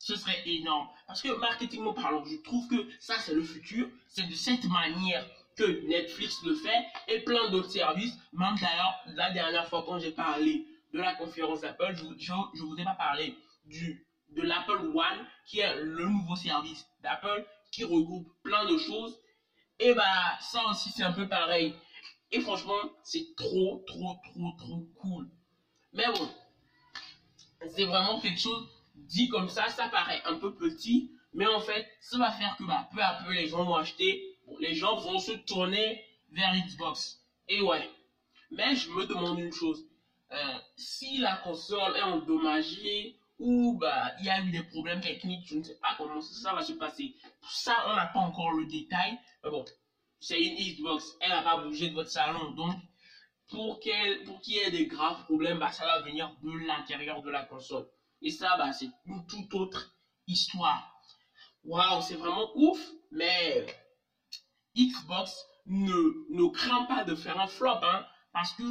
ce 0.00 0.16
serait 0.16 0.42
énorme. 0.46 0.88
Parce 1.06 1.20
que 1.20 1.28
marketingment 1.28 1.92
parlant, 1.92 2.24
je 2.24 2.36
trouve 2.36 2.66
que 2.66 2.88
ça, 2.98 3.18
c'est 3.18 3.34
le 3.34 3.42
futur. 3.42 3.86
C'est 4.08 4.26
de 4.26 4.34
cette 4.34 4.64
manière 4.64 5.24
que 5.56 5.86
Netflix 5.86 6.42
le 6.42 6.54
fait 6.54 6.86
et 7.06 7.20
plein 7.20 7.50
d'autres 7.50 7.70
services. 7.70 8.16
Même 8.32 8.56
d'ailleurs, 8.58 8.94
la 9.06 9.30
dernière 9.30 9.68
fois 9.68 9.84
quand 9.86 9.98
j'ai 9.98 10.10
parlé 10.10 10.66
de 10.92 10.98
la 10.98 11.14
conférence 11.14 11.60
d'Apple, 11.60 11.94
je 12.18 12.32
ne 12.32 12.62
vous 12.62 12.76
ai 12.80 12.84
pas 12.84 12.94
parlé 12.94 13.36
du, 13.66 14.06
de 14.30 14.42
l'Apple 14.42 14.90
One, 14.94 15.26
qui 15.46 15.60
est 15.60 15.76
le 15.76 16.06
nouveau 16.06 16.34
service 16.34 16.86
d'Apple 17.02 17.46
qui 17.70 17.84
regroupe 17.84 18.26
plein 18.42 18.64
de 18.64 18.78
choses. 18.78 19.20
Et 19.78 19.92
bah, 19.92 20.38
ça 20.40 20.64
aussi, 20.70 20.90
c'est 20.90 21.02
un 21.02 21.12
peu 21.12 21.28
pareil. 21.28 21.74
Et 22.32 22.40
franchement, 22.40 22.80
c'est 23.02 23.36
trop, 23.36 23.84
trop, 23.86 24.16
trop, 24.24 24.52
trop 24.56 24.86
cool. 24.98 25.28
Mais 25.92 26.06
bon, 26.06 26.30
c'est 27.68 27.84
vraiment 27.84 28.18
quelque 28.18 28.40
chose 28.40 28.66
dit 28.94 29.28
comme 29.28 29.48
ça, 29.48 29.68
ça 29.68 29.88
paraît 29.88 30.22
un 30.24 30.36
peu 30.36 30.54
petit, 30.54 31.10
mais 31.32 31.46
en 31.46 31.60
fait, 31.60 31.86
ça 32.00 32.18
va 32.18 32.30
faire 32.30 32.56
que 32.56 32.64
bah, 32.64 32.88
peu 32.92 33.02
à 33.02 33.22
peu, 33.24 33.32
les 33.32 33.46
gens 33.46 33.64
vont 33.64 33.74
acheter, 33.74 34.36
les 34.58 34.74
gens 34.74 34.96
vont 34.96 35.18
se 35.18 35.32
tourner 35.32 36.04
vers 36.30 36.54
Xbox. 36.54 37.20
Et 37.48 37.60
ouais. 37.60 37.88
Mais 38.50 38.74
je 38.74 38.90
me 38.90 39.04
demande 39.04 39.38
une 39.38 39.52
chose. 39.52 39.84
Euh, 40.32 40.58
si 40.76 41.18
la 41.18 41.36
console 41.36 41.96
est 41.96 42.02
endommagée 42.02 43.16
ou 43.38 43.76
bah 43.80 44.12
il 44.18 44.26
y 44.26 44.28
a 44.28 44.40
eu 44.40 44.50
des 44.50 44.62
problèmes 44.62 45.00
techniques, 45.00 45.46
je 45.46 45.56
ne 45.56 45.62
sais 45.62 45.78
pas 45.80 45.94
comment 45.96 46.20
ça 46.20 46.52
va 46.52 46.62
se 46.62 46.72
passer. 46.72 47.14
Ça, 47.48 47.74
on 47.88 47.94
n'a 47.94 48.06
pas 48.06 48.20
encore 48.20 48.52
le 48.52 48.66
détail. 48.66 49.18
Mais 49.42 49.50
bon, 49.50 49.64
c'est 50.20 50.40
une 50.40 50.56
Xbox, 50.56 51.16
elle 51.20 51.30
n'a 51.30 51.42
pas 51.42 51.56
bougé 51.58 51.88
de 51.88 51.94
votre 51.94 52.10
salon. 52.10 52.50
Donc, 52.52 52.76
pour 53.48 53.80
qu'il 53.80 54.28
y 54.46 54.58
ait 54.58 54.70
des 54.70 54.86
graves 54.86 55.24
problèmes, 55.24 55.58
bah, 55.58 55.72
ça 55.72 55.84
va 55.84 56.02
venir 56.02 56.32
de 56.42 56.50
l'intérieur 56.66 57.22
de 57.22 57.30
la 57.30 57.44
console. 57.44 57.86
Et 58.22 58.30
ça, 58.30 58.56
bah, 58.56 58.72
c'est 58.72 58.88
une 59.06 59.26
toute 59.26 59.52
autre 59.54 59.92
histoire. 60.26 61.00
Waouh, 61.64 62.00
c'est 62.00 62.14
vraiment 62.14 62.50
ouf, 62.54 62.78
mais 63.10 63.66
Xbox 64.76 65.44
ne, 65.66 66.26
ne 66.30 66.46
craint 66.48 66.84
pas 66.84 67.02
de 67.02 67.14
faire 67.14 67.38
un 67.38 67.46
flop, 67.46 67.78
hein, 67.82 68.04
parce 68.32 68.52
que 68.52 68.62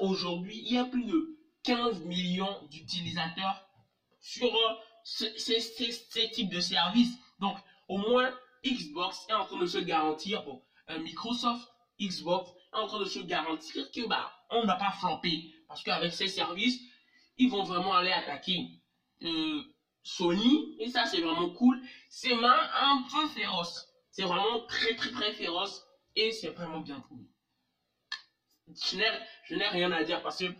aujourd'hui, 0.00 0.60
il 0.64 0.72
y 0.72 0.76
a 0.76 0.84
plus 0.84 1.04
de 1.04 1.38
15 1.64 2.00
millions 2.00 2.66
d'utilisateurs 2.70 3.68
sur 4.20 4.54
euh, 4.54 4.74
ces 5.04 6.30
types 6.32 6.48
de 6.48 6.60
services. 6.60 7.16
Donc, 7.38 7.56
au 7.88 7.98
moins, 7.98 8.32
Xbox 8.64 9.24
est 9.28 9.32
en 9.32 9.44
train 9.44 9.58
de 9.58 9.66
se 9.66 9.78
garantir, 9.78 10.42
bon, 10.42 10.60
euh, 10.90 10.98
Microsoft, 10.98 11.68
Xbox 12.00 12.50
est 12.72 12.76
en 12.76 12.86
train 12.86 12.98
de 12.98 13.04
se 13.04 13.18
garantir 13.18 13.90
que 13.90 14.06
bah, 14.06 14.32
on 14.50 14.62
ne 14.62 14.66
va 14.66 14.76
pas 14.76 14.90
flopper. 14.90 15.52
Parce 15.68 15.82
qu'avec 15.82 16.12
ces 16.12 16.28
services, 16.28 16.80
ils 17.38 17.48
vont 17.48 17.62
vraiment 17.62 17.94
aller 17.94 18.12
attaquer 18.12 18.68
euh, 19.22 19.62
Sony. 20.02 20.76
Et 20.80 20.88
ça, 20.88 21.06
c'est 21.06 21.20
vraiment 21.20 21.50
cool. 21.50 21.80
C'est 22.08 22.34
un 22.34 23.04
peu 23.10 23.26
féroce. 23.28 23.88
C'est 24.10 24.24
vraiment 24.24 24.66
très, 24.66 24.94
très, 24.94 25.10
très 25.10 25.32
féroce. 25.32 25.84
Et 26.16 26.32
c'est 26.32 26.48
vraiment 26.48 26.80
bien 26.80 27.00
cool. 27.08 27.24
Je 28.84 29.54
n'ai 29.54 29.68
rien 29.68 29.92
à 29.92 30.04
dire 30.04 30.22
parce 30.22 30.38
que 30.38 30.52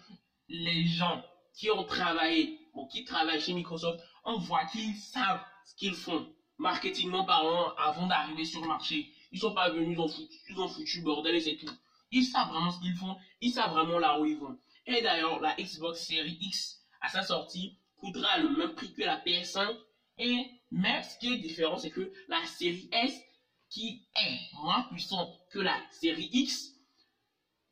les 0.48 0.86
gens 0.86 1.22
qui 1.52 1.70
ont 1.70 1.84
travaillé, 1.84 2.58
ou 2.74 2.86
qui 2.86 3.04
travaillent 3.04 3.40
chez 3.40 3.52
Microsoft, 3.52 4.02
on 4.24 4.38
voit 4.38 4.64
qu'ils 4.66 4.94
savent 4.94 5.44
ce 5.66 5.74
qu'ils 5.74 5.94
font, 5.94 6.32
marketingment 6.56 7.24
parlant, 7.24 7.74
avant 7.76 8.06
d'arriver 8.06 8.44
sur 8.44 8.60
le 8.60 8.68
marché. 8.68 9.12
Ils 9.32 9.40
sont 9.40 9.52
pas 9.52 9.68
venus, 9.70 9.96
ils 9.96 10.00
ont 10.00 10.08
foutu, 10.08 10.36
ils 10.48 10.58
ont 10.60 10.68
foutu 10.68 11.02
bordel 11.02 11.34
et 11.34 11.40
c'est 11.40 11.56
tout. 11.56 11.70
Ils 12.12 12.24
savent 12.24 12.48
vraiment 12.48 12.70
ce 12.70 12.80
qu'ils 12.80 12.94
font, 12.94 13.16
ils 13.40 13.50
savent 13.50 13.72
vraiment 13.72 13.98
là 13.98 14.18
où 14.18 14.24
ils 14.24 14.38
vont. 14.38 14.58
Et 14.88 15.02
d'ailleurs, 15.02 15.38
la 15.40 15.54
Xbox 15.56 16.00
Series 16.00 16.38
X, 16.40 16.80
à 17.02 17.08
sa 17.08 17.22
sortie, 17.22 17.76
coûtera 17.98 18.38
le 18.38 18.48
même 18.56 18.74
prix 18.74 18.90
que 18.94 19.02
la 19.02 19.18
PS5. 19.18 19.76
Et, 20.16 20.50
mais 20.70 21.02
ce 21.02 21.18
qui 21.18 21.30
est 21.34 21.36
différent, 21.36 21.76
c'est 21.76 21.90
que 21.90 22.10
la 22.26 22.42
série 22.46 22.88
S, 22.90 23.20
qui 23.68 24.06
est 24.16 24.38
moins 24.54 24.82
puissante 24.84 25.28
que 25.50 25.58
la 25.58 25.78
série 25.90 26.30
X, 26.32 26.72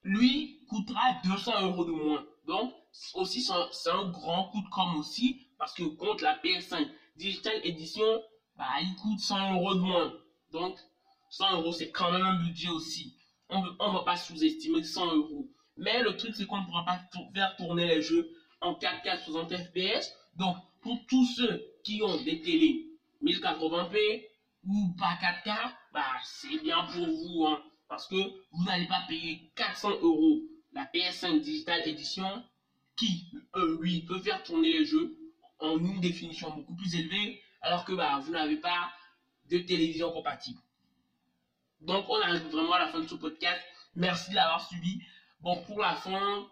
lui 0.02 0.60
coûtera 0.68 1.14
200 1.24 1.62
euros 1.62 1.84
de 1.84 1.90
moins. 1.90 2.22
Donc, 2.44 2.70
aussi, 3.14 3.40
c'est 3.40 3.90
un 3.90 4.08
grand 4.10 4.50
coup 4.50 4.60
de 4.60 4.68
com 4.68 4.98
aussi, 4.98 5.40
parce 5.56 5.72
que 5.72 5.84
contre 5.84 6.22
la 6.22 6.34
PS5 6.34 6.86
Digital 7.16 7.58
Edition, 7.64 8.22
bah, 8.56 8.78
il 8.82 8.94
coûte 8.96 9.20
100 9.20 9.54
euros 9.54 9.74
de 9.74 9.80
moins. 9.80 10.12
Donc, 10.52 10.78
100 11.30 11.60
euros, 11.60 11.72
c'est 11.72 11.90
quand 11.90 12.10
même 12.10 12.22
un 12.22 12.36
budget 12.44 12.68
aussi. 12.68 13.16
On 13.48 13.62
ne 13.62 13.92
va 13.92 14.02
pas 14.02 14.16
sous-estimer 14.16 14.82
100 14.82 15.14
euros. 15.14 15.50
Mais 15.76 16.02
le 16.02 16.16
truc, 16.16 16.34
c'est 16.34 16.46
qu'on 16.46 16.60
ne 16.60 16.66
pourra 16.66 16.84
pas 16.84 17.00
faire 17.34 17.56
tourner 17.56 17.86
les 17.86 18.02
jeux 18.02 18.30
en 18.60 18.74
4K 18.74 19.24
60 19.24 19.56
FPS. 19.56 20.12
Donc, 20.36 20.56
pour 20.80 20.98
tous 21.06 21.26
ceux 21.36 21.64
qui 21.84 22.02
ont 22.02 22.22
des 22.22 22.40
télés 22.40 22.86
1080p 23.22 24.26
ou 24.66 24.94
pas 24.98 25.18
4K, 25.20 25.54
bah, 25.92 26.04
c'est 26.24 26.62
bien 26.62 26.82
pour 26.84 27.06
vous. 27.06 27.46
Hein, 27.46 27.62
parce 27.88 28.06
que 28.06 28.16
vous 28.52 28.64
n'allez 28.64 28.86
pas 28.86 29.04
payer 29.08 29.50
400 29.54 30.00
euros 30.02 30.40
la 30.72 30.84
PS5 30.84 31.40
Digital 31.40 31.88
Edition 31.88 32.44
qui, 32.96 33.30
euh, 33.54 33.78
lui, 33.80 34.02
peut 34.02 34.20
faire 34.20 34.42
tourner 34.42 34.72
les 34.72 34.84
jeux 34.84 35.16
en 35.58 35.78
une 35.78 36.00
définition 36.00 36.50
beaucoup 36.50 36.74
plus 36.74 36.94
élevée 36.94 37.40
alors 37.62 37.84
que 37.84 37.92
bah, 37.92 38.20
vous 38.22 38.32
n'avez 38.32 38.56
pas 38.56 38.90
de 39.50 39.58
télévision 39.58 40.12
compatible. 40.12 40.60
Donc, 41.80 42.06
on 42.08 42.20
arrive 42.20 42.48
vraiment 42.48 42.72
à 42.72 42.80
la 42.80 42.88
fin 42.88 43.00
de 43.00 43.06
ce 43.06 43.14
podcast. 43.14 43.60
Merci 43.94 44.30
de 44.30 44.34
l'avoir 44.34 44.66
suivi. 44.66 45.00
Bon, 45.40 45.62
pour 45.64 45.80
la 45.80 45.94
fin, 45.94 46.46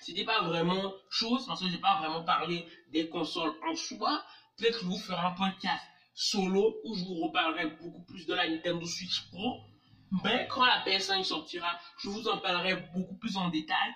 c'était 0.00 0.24
pas 0.24 0.42
vraiment 0.42 0.92
chose 1.10 1.46
parce 1.46 1.60
que 1.60 1.68
j'ai 1.68 1.78
pas 1.78 1.98
vraiment 1.98 2.22
parlé 2.24 2.66
des 2.88 3.08
consoles 3.08 3.54
en 3.68 3.74
soi. 3.74 4.22
Peut-être 4.56 4.78
que 4.78 4.84
je 4.84 4.90
vous 4.90 4.98
ferai 4.98 5.18
un 5.18 5.30
podcast 5.32 5.84
solo 6.14 6.76
où 6.84 6.94
je 6.94 7.04
vous 7.04 7.14
reparlerai 7.26 7.66
beaucoup 7.80 8.02
plus 8.02 8.26
de 8.26 8.34
la 8.34 8.48
Nintendo 8.48 8.84
Switch 8.84 9.28
Pro. 9.30 9.60
Mais 10.24 10.48
quand 10.50 10.64
la 10.64 10.84
PS5 10.84 11.22
sortira, 11.22 11.78
je 11.98 12.08
vous 12.08 12.28
en 12.28 12.38
parlerai 12.38 12.76
beaucoup 12.94 13.16
plus 13.16 13.36
en 13.36 13.48
détail. 13.48 13.92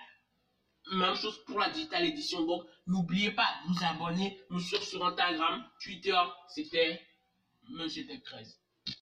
Même 0.91 1.15
chose 1.15 1.43
pour 1.45 1.59
la 1.59 1.69
Digital 1.69 2.05
Edition. 2.05 2.45
Donc, 2.45 2.63
n'oubliez 2.87 3.31
pas 3.31 3.47
de 3.63 3.73
vous 3.73 3.83
abonner, 3.83 4.39
me 4.49 4.59
suivre 4.59 4.83
sur 4.83 5.05
Instagram, 5.05 5.65
Twitter. 5.81 6.21
C'était 6.47 7.01
Monsieur 7.69 8.05
Tech 8.05 8.21
13. 8.23 8.62